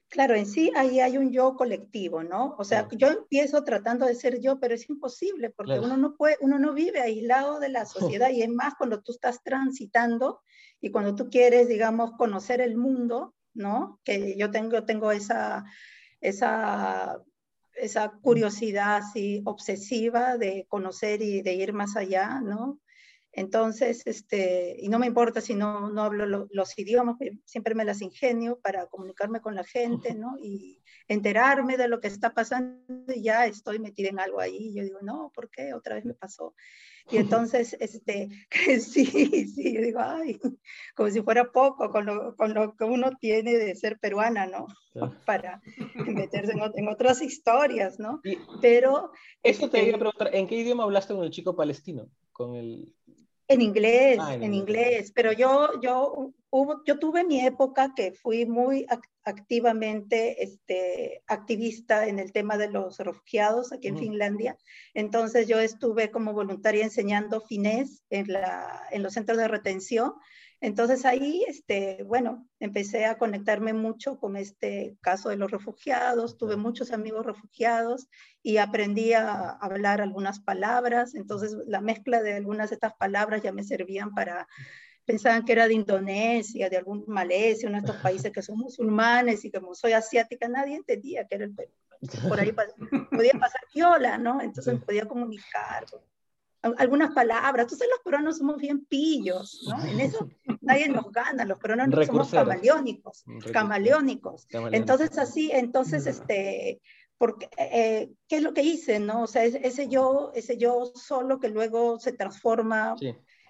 [0.07, 2.55] Claro, en sí ahí hay un yo colectivo, ¿no?
[2.59, 6.37] O sea, yo empiezo tratando de ser yo, pero es imposible porque uno no puede,
[6.41, 10.41] uno no vive aislado de la sociedad y es más cuando tú estás transitando
[10.79, 13.99] y cuando tú quieres, digamos, conocer el mundo, ¿no?
[14.03, 15.65] Que yo tengo, tengo esa,
[16.21, 17.21] esa,
[17.75, 22.79] esa curiosidad así obsesiva de conocer y de ir más allá, ¿no?
[23.35, 28.03] Entonces, este, y no me importa si no, no hablo los idiomas, siempre me las
[28.03, 30.37] ingenio para comunicarme con la gente, ¿no?
[30.39, 34.71] Y enterarme de lo que está pasando y ya estoy metida en algo ahí.
[34.75, 35.73] Yo digo, no, ¿por qué?
[35.73, 36.53] Otra vez me pasó.
[37.09, 38.29] Y entonces, este,
[38.79, 39.05] sí,
[39.47, 40.39] sí, yo digo, ay,
[40.95, 44.67] como si fuera poco con lo, con lo que uno tiene de ser peruana, ¿no?
[45.25, 45.61] Para
[45.95, 48.21] meterse en, en, otras historias, ¿no?
[48.61, 49.11] Pero...
[49.41, 52.09] Eso te iba a este preguntar, ¿en qué idioma hablaste con el chico palestino?
[52.31, 52.93] Con el...
[53.47, 55.11] En inglés, ah, en, inglés.
[55.13, 58.85] pero yo, yo, hubo, yo tuve mi época que fui muy
[59.23, 64.55] activamente este, activista en el tema de los refugiados aquí en Finlandia.
[64.93, 70.13] Entonces yo estuve como voluntaria enseñando finés en, la, en los centros de retención.
[70.61, 76.55] Entonces ahí, este, bueno, empecé a conectarme mucho con este caso de los refugiados, tuve
[76.55, 78.09] muchos amigos refugiados
[78.43, 83.51] y aprendí a hablar algunas palabras, entonces la mezcla de algunas de estas palabras ya
[83.51, 84.47] me servían para,
[85.05, 89.43] pensaban que era de Indonesia, de algún Malesia, uno de estos países que son musulmanes
[89.45, 91.71] y como soy asiática, nadie entendía que era el Perú.
[92.27, 94.41] Por ahí podía pasar viola, ¿no?
[94.41, 95.85] Entonces podía comunicar
[96.77, 97.65] algunas palabras.
[97.65, 99.83] Entonces los peruanos somos bien pillos, ¿no?
[99.85, 100.29] En eso
[100.61, 104.47] nadie nos gana, los peruanos somos camaleónicos, camaleónicos.
[104.71, 106.81] Entonces así, entonces, este,
[107.17, 109.23] porque, eh, ¿qué es lo que hice, no?
[109.23, 112.95] O sea, ese yo, ese yo solo que luego se transforma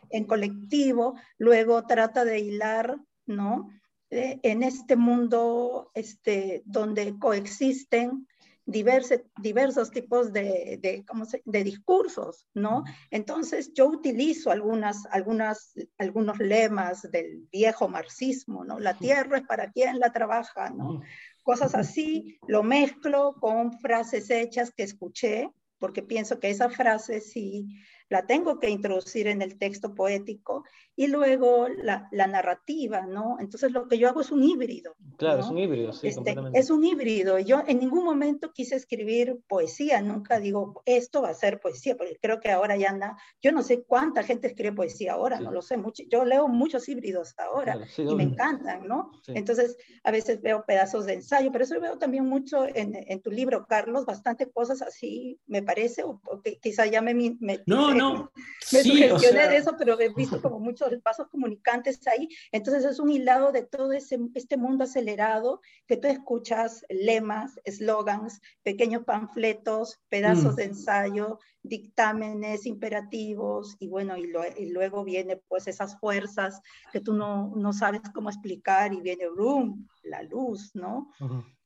[0.10, 3.70] en colectivo, luego trata de hilar, ¿no?
[4.10, 8.28] Eh, en este mundo este, donde coexisten
[8.66, 11.04] diversos tipos de, de,
[11.44, 12.84] de, discursos, ¿no?
[13.12, 18.80] Entonces yo utilizo algunas, algunas, algunos lemas del viejo marxismo, ¿no?
[18.80, 21.02] La tierra es para quien la trabaja, ¿no?
[21.44, 27.68] Cosas así, lo mezclo con frases hechas que escuché, porque pienso que esa frase sí
[28.10, 30.64] la tengo que introducir en el texto poético
[30.96, 33.38] y luego la, la narrativa, ¿no?
[33.40, 34.96] Entonces lo que yo hago es un híbrido.
[35.18, 36.08] Claro, es un híbrido, sí.
[36.08, 37.40] Este, es un híbrido.
[37.40, 42.18] Yo en ningún momento quise escribir poesía, nunca digo, esto va a ser poesía, porque
[42.22, 45.62] creo que ahora ya anda, yo no sé cuánta gente escribe poesía ahora, no lo
[45.62, 49.12] sé, mucho, yo leo muchos híbridos ahora y me encantan, ¿no?
[49.28, 53.32] Entonces a veces veo pedazos de ensayo, pero eso veo también mucho en, en tu
[53.32, 56.22] libro, Carlos, bastante cosas así, me parece, o,
[56.62, 57.14] quizá ya me...
[57.14, 58.32] me no, no.
[58.72, 62.30] Me sugestioné de eso, pero he visto como muchos pasos comunicantes ahí.
[62.52, 68.42] Entonces es un hilado de todo ese, este mundo acelerado que tú escuchas lemas, eslogans,
[68.64, 70.56] pequeños panfletos, pedazos mm.
[70.56, 74.28] de ensayo, dictámenes imperativos y bueno, y,
[74.72, 79.88] luego viene pues esas fuerzas que tú no, no sabes cómo explicar y viene boom,
[80.04, 81.10] la luz, ¿no?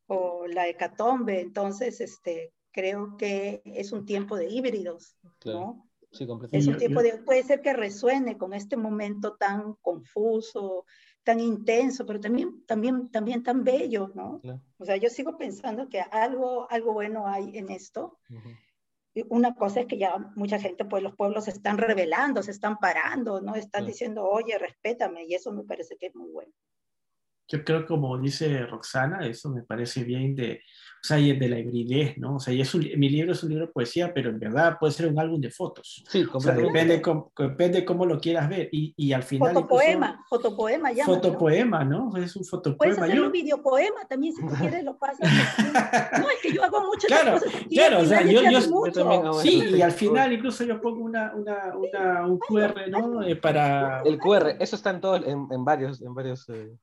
[0.08, 1.42] O la hecatombe.
[1.42, 5.16] Entonces, este, creo que es un tiempo de híbridos,
[5.46, 5.87] ¿no?
[6.52, 10.86] Es un tipo de, puede ser que resuene con este momento tan confuso,
[11.24, 14.42] tan intenso, pero también, también, también tan bello, ¿no?
[14.78, 18.18] O sea, yo sigo pensando que algo, algo bueno hay en esto.
[19.30, 22.78] Una cosa es que ya mucha gente, pues los pueblos se están revelando, se están
[22.78, 23.56] parando, ¿no?
[23.56, 26.54] Están diciendo, oye, respétame, y eso me parece que es muy bueno.
[27.48, 30.62] Yo creo, como dice Roxana, eso me parece bien de,
[31.02, 32.36] o sea, y de la hibridez, ¿no?
[32.36, 34.92] O sea, y es mi libro es un libro de poesía, pero en verdad puede
[34.92, 36.04] ser un álbum de fotos.
[36.10, 38.68] Sí, o sea, depende, cómo, depende cómo lo quieras ver.
[38.72, 39.54] Y, y al final...
[39.54, 41.06] Fotopoema, fotopoema ya.
[41.06, 42.12] Fotopoema, ¿no?
[42.18, 42.96] Es un fotopoema.
[42.96, 45.20] Puedes hacer un videopoema también, si tú quieres lo pasas.
[46.20, 47.54] no, es que yo hago muchas claro, cosas.
[47.70, 51.34] Claro, o sea, yo, yo, yo también Sí, y al final incluso yo pongo una,
[51.36, 53.24] una, una un QR, ¿no?
[53.24, 54.02] Eh, para...
[54.02, 56.02] El QR, eso está en, todo, en, en varios...
[56.02, 56.76] En varios eh...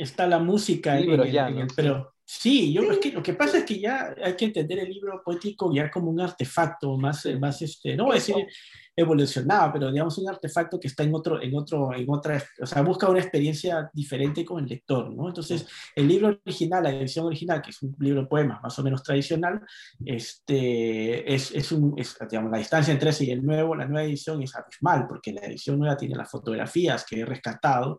[0.00, 0.96] Está la música.
[0.96, 4.14] Libros en, ya, en, pero Sí, yo Es que, lo que pasa es que ya
[4.22, 8.12] hay que entender el libro poético ya como un artefacto más, más este, no voy
[8.12, 8.46] a decir
[8.94, 12.82] evolucionado, pero digamos un artefacto que está en otro, en otro, en otra, o sea,
[12.82, 15.26] busca una experiencia diferente con el lector, ¿no?
[15.26, 18.82] Entonces, el libro original, la edición original, que es un libro de poemas más o
[18.84, 19.60] menos tradicional,
[20.04, 24.06] este, es, es un, es, digamos, la distancia entre ese y el nuevo, la nueva
[24.06, 27.98] edición es abismal, porque la edición nueva tiene las fotografías que he rescatado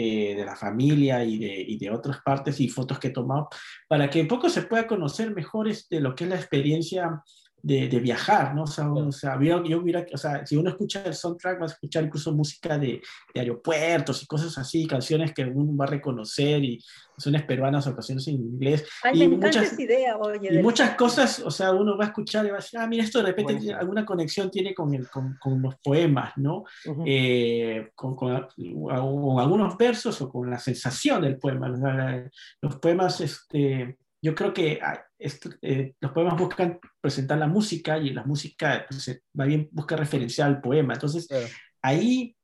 [0.00, 3.48] eh, de la familia y de, y de, otras partes y fotos que he tomado,
[3.88, 7.20] para que un poco se pueda conocer mejor este, lo que es la experiencia
[7.62, 8.62] de, de viajar, ¿no?
[8.62, 11.64] O sea, o sea, yo, yo mira, o sea, si uno escucha el soundtrack, va
[11.64, 13.00] a escuchar incluso música de,
[13.34, 16.82] de, aeropuertos y cosas así, canciones que uno va a reconocer y
[17.14, 18.86] canciones peruanas o canciones en inglés.
[19.02, 20.54] Ay, y me muchas, esa idea, oye.
[20.54, 23.02] Y muchas cosas, o sea, uno va a escuchar y va a decir, ah, mira,
[23.02, 26.58] esto de repente tiene, alguna conexión tiene con, el, con, con los poemas, ¿no?
[26.86, 27.04] Uh -huh.
[27.06, 31.68] eh, con, con, con, algunos versos o con la sensación del poema.
[32.60, 34.80] Los poemas, este yo creo que
[35.18, 39.96] esto, eh, los poemas buscan presentar la música y la música pues, va bien, busca
[39.96, 40.94] referenciar al poema.
[40.94, 41.46] Entonces, claro.
[41.82, 42.36] ahí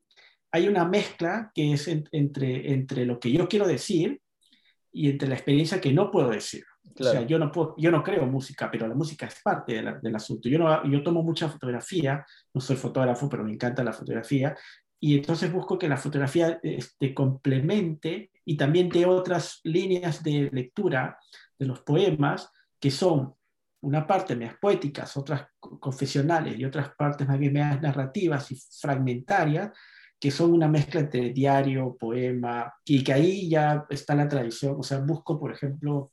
[0.52, 4.20] hay una mezcla que es en, entre, entre lo que yo quiero decir
[4.92, 6.64] y entre la experiencia que no puedo decir.
[6.94, 7.10] Claro.
[7.10, 9.82] O sea, yo no, puedo, yo no creo música, pero la música es parte de
[9.82, 10.48] la, del asunto.
[10.48, 14.56] Yo, no, yo tomo mucha fotografía, no soy fotógrafo, pero me encanta la fotografía,
[15.00, 21.18] y entonces busco que la fotografía este, complemente y también de otras líneas de lectura
[21.58, 23.34] de los poemas, que son
[23.80, 29.70] una parte más poéticas, otras confesionales y otras partes más bien más narrativas y fragmentarias,
[30.18, 34.76] que son una mezcla entre diario, poema, y que ahí ya está la tradición.
[34.78, 36.12] O sea, busco, por ejemplo,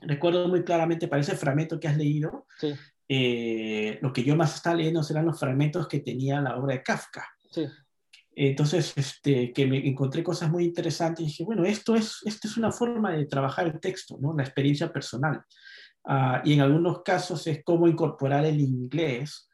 [0.00, 2.74] recuerdo muy claramente para ese fragmento que has leído, sí.
[3.08, 6.82] eh, lo que yo más estaba leyendo serán los fragmentos que tenía la obra de
[6.82, 7.24] Kafka.
[7.50, 7.66] Sí.
[8.34, 12.56] Entonces, este, que me encontré cosas muy interesantes y dije, bueno, esto es, esto es
[12.56, 14.34] una forma de trabajar el texto, ¿no?
[14.34, 15.42] la experiencia personal.
[16.04, 19.48] Uh, y en algunos casos es cómo incorporar el inglés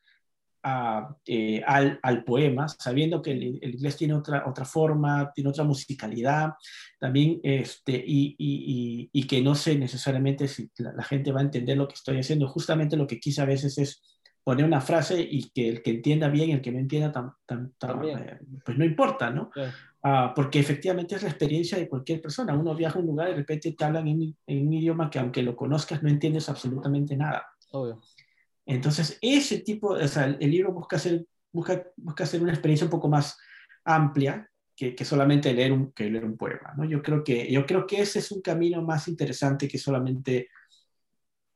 [0.65, 5.51] uh, eh, al, al, poema, sabiendo que el, el, inglés tiene otra, otra forma, tiene
[5.51, 6.53] otra musicalidad,
[6.99, 11.41] también, este, y, y, y, y que no sé necesariamente si la, la gente va
[11.41, 12.49] a entender lo que estoy haciendo.
[12.49, 14.18] Justamente lo que quise a veces es
[14.49, 17.73] poner una frase y que el que entienda bien, el que no entienda, tan, tan,
[17.73, 19.51] tan, eh, pues no importa, ¿no?
[19.53, 19.61] Sí.
[20.03, 22.57] Uh, porque efectivamente es la experiencia de cualquier persona.
[22.57, 25.19] Uno viaja a un lugar y de repente te hablan en, en un idioma que
[25.19, 27.47] aunque lo conozcas no entiendes absolutamente nada.
[27.73, 28.01] Obvio.
[28.65, 32.87] Entonces, ese tipo, o sea, el, el libro busca hacer, busca, busca hacer una experiencia
[32.87, 33.37] un poco más
[33.85, 36.87] amplia que, que, solamente leer un, que leer un poema, ¿no?
[36.87, 40.49] Yo creo, que, yo creo que ese es un camino más interesante que solamente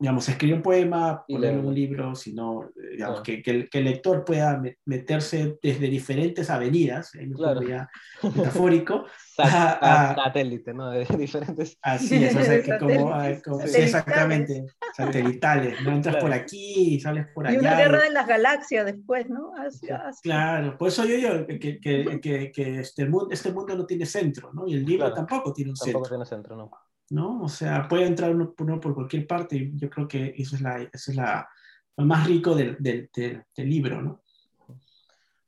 [0.03, 3.23] digamos, escribir un poema, poner un libro, sino, digamos, claro.
[3.23, 7.61] que, que, el, que, el, lector pueda meterse desde diferentes avenidas, en claro.
[7.61, 7.89] ya
[8.21, 9.05] metafórico,
[9.37, 10.89] a, a, satélite, ¿no?
[10.89, 11.77] De diferentes...
[11.81, 13.13] Así es, o sea, que como,
[13.45, 15.93] como sí, exactamente, satelitales, ¿no?
[15.93, 16.27] Entras claro.
[16.27, 17.55] por aquí y sales por allá.
[17.55, 19.53] Y una guerra de las galaxias después, ¿no?
[20.21, 24.05] Claro, por eso yo digo que, que, que, que este, mundo, este mundo no tiene
[24.05, 24.67] centro, ¿no?
[24.67, 25.25] Y el libro claro.
[25.25, 26.01] tampoco tiene un tampoco centro.
[26.01, 26.71] Tampoco tiene centro, ¿no?
[27.13, 27.43] ¿No?
[27.43, 30.61] O sea, puede entrar uno, uno, por cualquier parte y yo creo que eso es,
[30.61, 31.47] la, eso es la,
[31.95, 34.21] lo más rico del, del, del, del, libro, ¿no?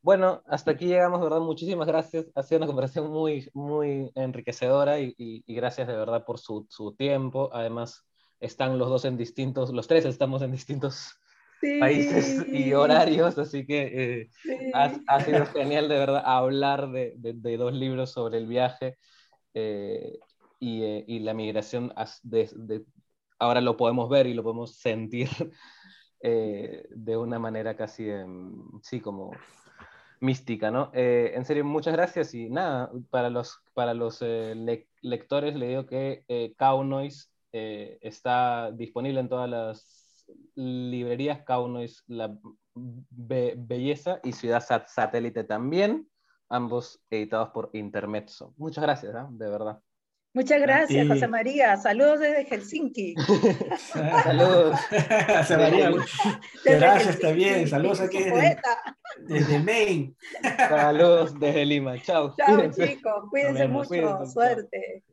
[0.03, 2.27] Bueno, hasta aquí llegamos, de verdad, muchísimas gracias.
[2.35, 6.67] Ha sido una conversación muy, muy enriquecedora y, y, y gracias de verdad por su,
[6.69, 7.49] su, tiempo.
[7.51, 8.05] Además,
[8.39, 11.15] están los dos en distintos, los tres estamos en distintos
[11.61, 11.79] sí.
[11.79, 14.71] países y horarios, así que eh, sí.
[14.75, 18.99] ha, ha, sido genial de verdad hablar de, de, de dos libros sobre el viaje.
[19.55, 20.19] Eh,
[20.65, 21.93] y, eh, y la migración
[23.37, 25.29] ahora lo podemos ver y lo podemos sentir
[26.21, 28.25] eh, de una manera casi, eh,
[28.81, 29.31] sí, como
[30.21, 30.89] mística, ¿no?
[30.93, 35.85] Eh, en serio, muchas gracias y nada, para los, para los le lectores le digo
[35.85, 36.23] que
[36.57, 42.35] Kaunois está disponible en todas las librerías, Kaunois, la
[42.73, 46.09] be belleza y Ciudad Sat Satélite también,
[46.49, 48.55] ambos editados por Intermezzo.
[48.57, 49.27] Muchas gracias, ¿eh?
[49.29, 49.79] de verdad.
[50.35, 51.77] Muchas gracias, José María.
[51.77, 53.15] Saludos desde Helsinki.
[54.23, 54.77] Saludos.
[55.37, 55.91] José María.
[56.65, 57.65] gracias también.
[57.69, 58.57] Saludos aquí desde,
[59.19, 60.13] desde, Maine.
[60.57, 61.97] Saludos desde Lima.
[62.01, 62.35] Chao.
[62.35, 62.85] Chao, cuídense.
[62.85, 63.29] chicos.
[63.29, 63.87] Cuídense mucho.
[63.87, 64.33] Cuídense.
[64.33, 65.03] Suerte.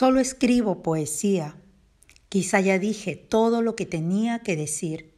[0.00, 1.56] Solo escribo poesía.
[2.30, 5.12] Quizá ya dije todo lo que tenía que decir.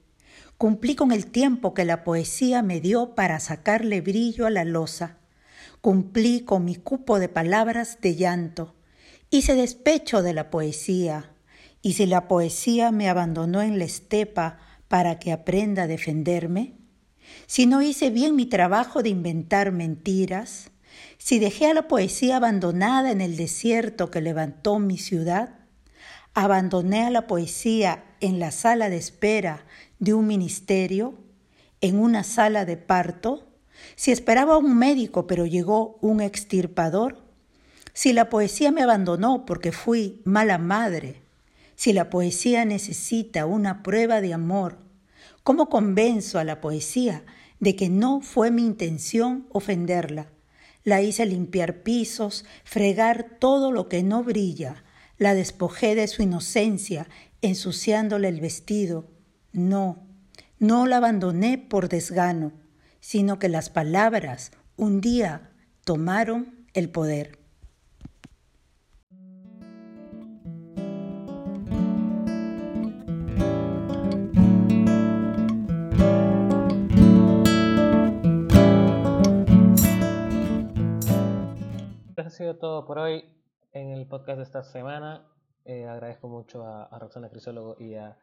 [0.59, 5.19] Cumplí con el tiempo que la poesía me dio para sacarle brillo a la losa.
[5.83, 8.75] Cumplí con mi cupo de palabras de llanto.
[9.31, 11.31] Hice despecho de la poesía.
[11.81, 14.59] Y si la poesía me abandonó en la estepa
[14.89, 16.75] para que aprenda a defenderme,
[17.47, 20.72] si no hice bien mi trabajo de inventar mentiras,
[21.23, 25.61] si dejé a la poesía abandonada en el desierto que levantó mi ciudad,
[26.35, 29.65] abandoné a la poesía en la sala de espera
[30.01, 31.15] de un ministerio,
[31.81, 33.47] en una sala de parto,
[33.95, 37.23] si esperaba un médico pero llegó un extirpador,
[37.93, 41.23] si la poesía me abandonó porque fui mala madre,
[41.77, 44.79] si la poesía necesita una prueba de amor,
[45.45, 47.25] ¿Cómo convenzo a la poesía
[47.59, 50.29] de que no fue mi intención ofenderla?
[50.85, 54.85] La hice limpiar pisos, fregar todo lo que no brilla,
[55.19, 57.09] la despojé de su inocencia,
[57.41, 59.09] ensuciándole el vestido.
[59.53, 60.07] No,
[60.59, 62.53] no la abandoné por desgano,
[63.01, 65.51] sino que las palabras un día
[65.85, 67.42] tomaron el poder.
[82.33, 83.25] Sido todo por hoy
[83.73, 85.29] en el podcast de esta semana.
[85.67, 88.17] Eh, agradezco mucho a, Roxana Crisólogo y a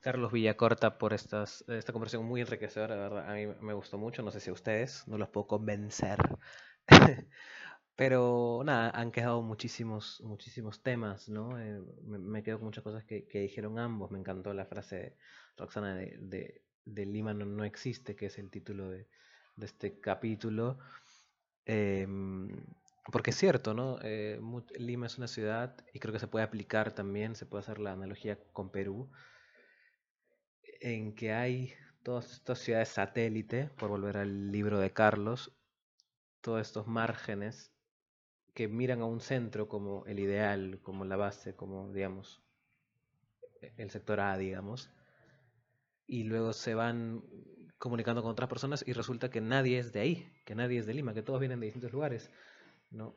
[0.00, 3.30] Carlos Villacorta por estas, esta conversación muy enriquecedora, verdad.
[3.30, 6.18] A mí me gustó mucho, no sé si a ustedes, no los puedo convencer.
[7.96, 11.58] Pero nada, han quedado muchísimos, muchísimos temas, ¿no?
[11.58, 14.10] Eh, me, quedo con muchas cosas que, dijeron ambos.
[14.10, 15.16] Me encantó la frase de
[15.56, 19.08] Roxana de, de, Lima no, existe, que es el título de,
[19.56, 20.78] este capítulo.
[21.64, 22.50] Em,
[23.12, 23.98] porque es cierto, ¿no?
[24.02, 24.40] Eh,
[24.76, 27.92] Lima es una ciudad y creo que se puede aplicar también, se puede hacer la
[27.92, 29.10] analogía con Perú,
[30.80, 35.52] en que hay todas estas ciudades satélite, por volver al libro de Carlos,
[36.40, 37.72] todos estos márgenes
[38.54, 42.42] que miran a un centro como el ideal, como la base, como, digamos,
[43.76, 44.90] el sector A, digamos,
[46.06, 47.24] y luego se van
[47.78, 50.94] comunicando con otras personas y resulta que nadie es de ahí, que nadie es de
[50.94, 52.30] Lima, que todos vienen de distintos lugares.
[52.94, 53.16] ¿No?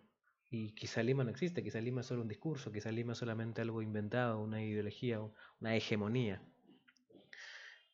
[0.50, 3.62] Y quizá Lima no existe, quizá Lima es solo un discurso, quizá Lima es solamente
[3.62, 5.20] algo inventado, una ideología,
[5.60, 6.42] una hegemonía.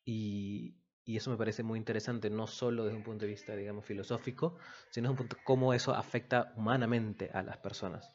[0.05, 0.75] Y,
[1.05, 4.57] y eso me parece muy interesante, no solo desde un punto de vista, digamos, filosófico,
[4.91, 8.13] sino desde un punto cómo eso afecta humanamente a las personas.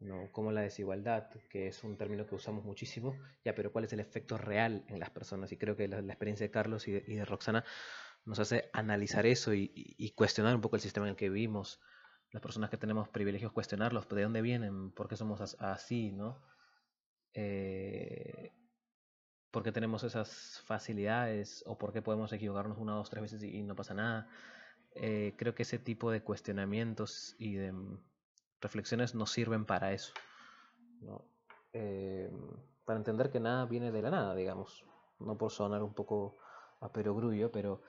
[0.00, 0.30] ¿no?
[0.32, 4.00] Como la desigualdad, que es un término que usamos muchísimo, ya, pero cuál es el
[4.00, 5.52] efecto real en las personas.
[5.52, 7.64] Y creo que la, experiencia de Carlos y de, Roxana
[8.24, 11.80] nos hace analizar eso y, y, cuestionar un poco el sistema en el que vivimos,
[12.32, 16.38] las personas que tenemos privilegios cuestionarlos, de dónde vienen, por qué somos así, ¿no?
[17.34, 18.52] Eh,
[19.50, 23.62] por qué tenemos esas facilidades o por qué podemos equivocarnos una, dos, tres veces y,
[23.62, 24.28] no pasa nada.
[24.94, 27.98] Eh, creo que ese tipo de cuestionamientos y de mm,
[28.60, 30.12] reflexiones nos sirven para eso,
[31.00, 31.24] ¿no?
[31.72, 32.30] Eh,
[32.84, 34.84] para entender que nada viene de la nada, digamos.
[35.18, 36.38] No por sonar un poco
[36.80, 37.82] a perogrullo, pero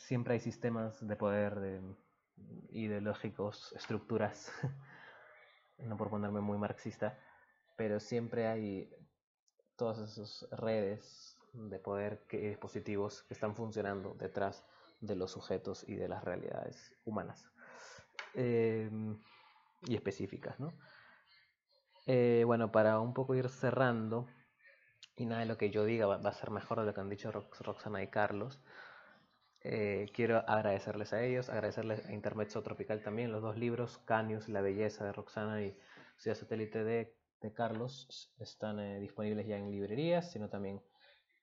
[0.00, 1.80] siempre hay sistemas de poder de,
[2.70, 4.50] ideológicos, estructuras,
[5.78, 7.18] no por ponerme muy marxista,
[7.76, 8.90] pero siempre hay
[9.76, 14.64] todas esas redes de poder que, positivos que están funcionando detrás
[15.00, 17.50] de los sujetos y de las realidades humanas
[18.34, 19.18] em,
[19.82, 20.60] y específicas.
[20.60, 20.72] ¿no?
[22.06, 24.28] Eh, bueno, para un poco ir cerrando,
[25.16, 27.08] y nada de lo que yo diga va, a ser mejor de lo que han
[27.10, 28.60] dicho Roxana y Carlos,
[29.62, 34.62] eh, quiero agradecerles a ellos, agradecerles a Intermezzo Tropical también, los dos libros, Canius, La
[34.62, 35.76] Belleza de Roxana y
[36.16, 37.14] Ciudad Satélite de,
[37.54, 40.82] Carlos, están eh, disponibles ya en librerías, sino también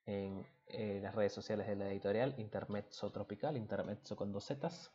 [0.06, 4.92] en eh, las redes sociales de la editorial, Intermezzo Tropical, Intermezzo con dos Zetas.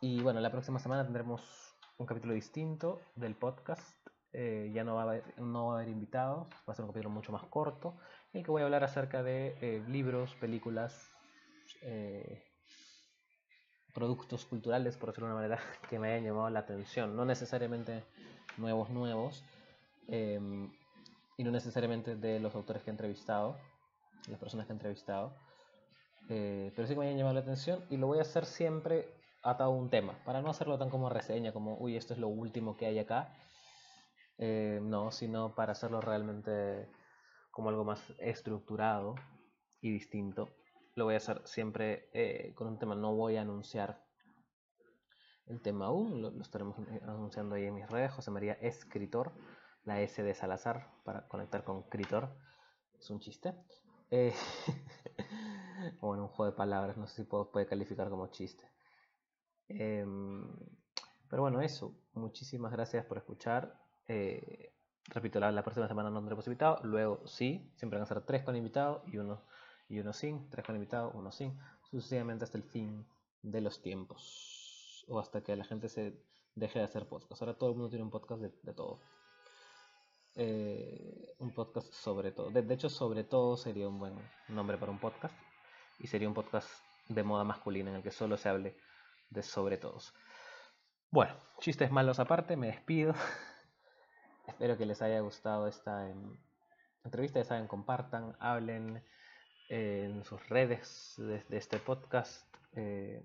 [0.00, 3.94] Y bueno, la próxima semana tendremos un capítulo distinto del podcast.
[4.32, 7.10] ya no va, a haber, no va a haber invitados, va a ser un capítulo
[7.10, 7.98] mucho más corto
[8.36, 11.10] en que voy a hablar acerca de eh, libros, películas,
[11.82, 12.42] eh,
[13.94, 15.58] productos culturales, por decirlo de una manera,
[15.90, 17.16] que me hayan llamado la atención.
[17.16, 18.04] No necesariamente
[18.58, 19.42] nuevos, nuevos,
[20.08, 20.70] em,
[21.36, 23.58] y no necesariamente de los autores que he entrevistado,
[24.28, 25.34] las personas que he entrevistado,
[26.28, 29.08] eh, pero sí que me hayan llamado la atención y lo voy a hacer siempre
[29.42, 32.28] atado a un tema, para no hacerlo tan como reseña, como, uy, esto es lo
[32.28, 33.32] último que hay acá.
[34.38, 36.88] no, sino para hacerlo realmente
[37.56, 39.14] como algo más estructurado
[39.80, 40.50] y distinto.
[40.94, 44.04] Lo voy a hacer siempre eh, con un tema, no voy a anunciar
[45.46, 49.32] el tema aún, lo, estaremos anunciando ahí en mis redes, José María Escritor,
[49.84, 52.36] la S de Salazar para conectar con Critor,
[53.00, 53.54] es un chiste.
[54.10, 54.34] Eh,
[56.00, 58.70] o bueno, un juego de palabras, no sé si puedo, puede calificar como chiste.
[59.68, 60.46] Em,
[61.30, 63.80] pero bueno, eso, muchísimas gracias por escuchar.
[64.08, 64.75] Eh,
[65.08, 68.56] Repito, la, próxima semana no tendremos invitado, luego sí, siempre van a ser tres con
[68.56, 69.40] invitado y uno,
[69.88, 71.56] y uno sin, tres con invitado, uno sin,
[71.90, 73.06] sucesivamente hasta el fin
[73.42, 76.20] de los tiempos o hasta que la gente se
[76.54, 77.40] deje de hacer podcast.
[77.40, 79.00] Ahora todo el mundo tiene un podcast de, todo.
[80.34, 82.50] Eh, un podcast sobre todo.
[82.50, 84.14] De, hecho, sobre todo sería un buen
[84.48, 85.34] nombre para un podcast.
[85.98, 86.68] Y sería un podcast
[87.08, 88.76] de moda masculina en el que solo se hable
[89.30, 90.12] de sobre todos.
[91.10, 93.14] Bueno, chistes malos aparte, me despido.
[94.46, 96.36] espero que les haya gustado esta em,
[97.04, 97.40] entrevista.
[97.40, 99.02] Ya saben, compartan, hablen
[99.68, 102.46] en sus redes de, este podcast.
[102.74, 103.24] Eh,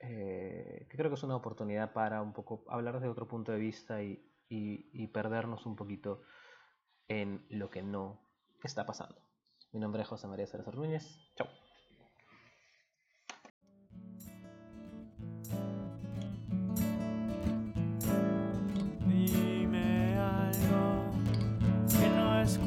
[0.00, 3.58] eh, que creo que es una oportunidad para un poco hablar desde otro punto de
[3.58, 6.22] vista y, y, perdernos un poquito
[7.08, 8.20] en lo que no
[8.62, 9.16] está pasando.
[9.72, 11.32] Mi nombre es José María Salazar Núñez.
[11.34, 11.65] Chao.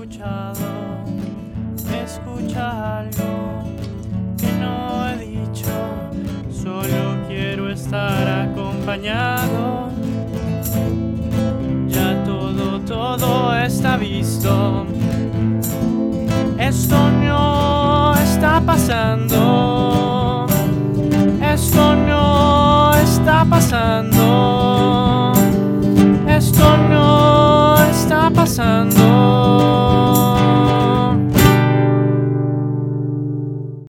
[0.10, 0.66] Escuchado.
[2.04, 3.06] Escucha
[4.38, 5.70] que no he dicho.
[6.52, 9.90] Solo quiero estar acompañado.
[11.88, 14.86] Ya todo, todo está visto.
[16.58, 20.48] Esto no está pasando.
[21.42, 25.34] Esto no está pasando.
[26.28, 28.99] Esto no está pasando.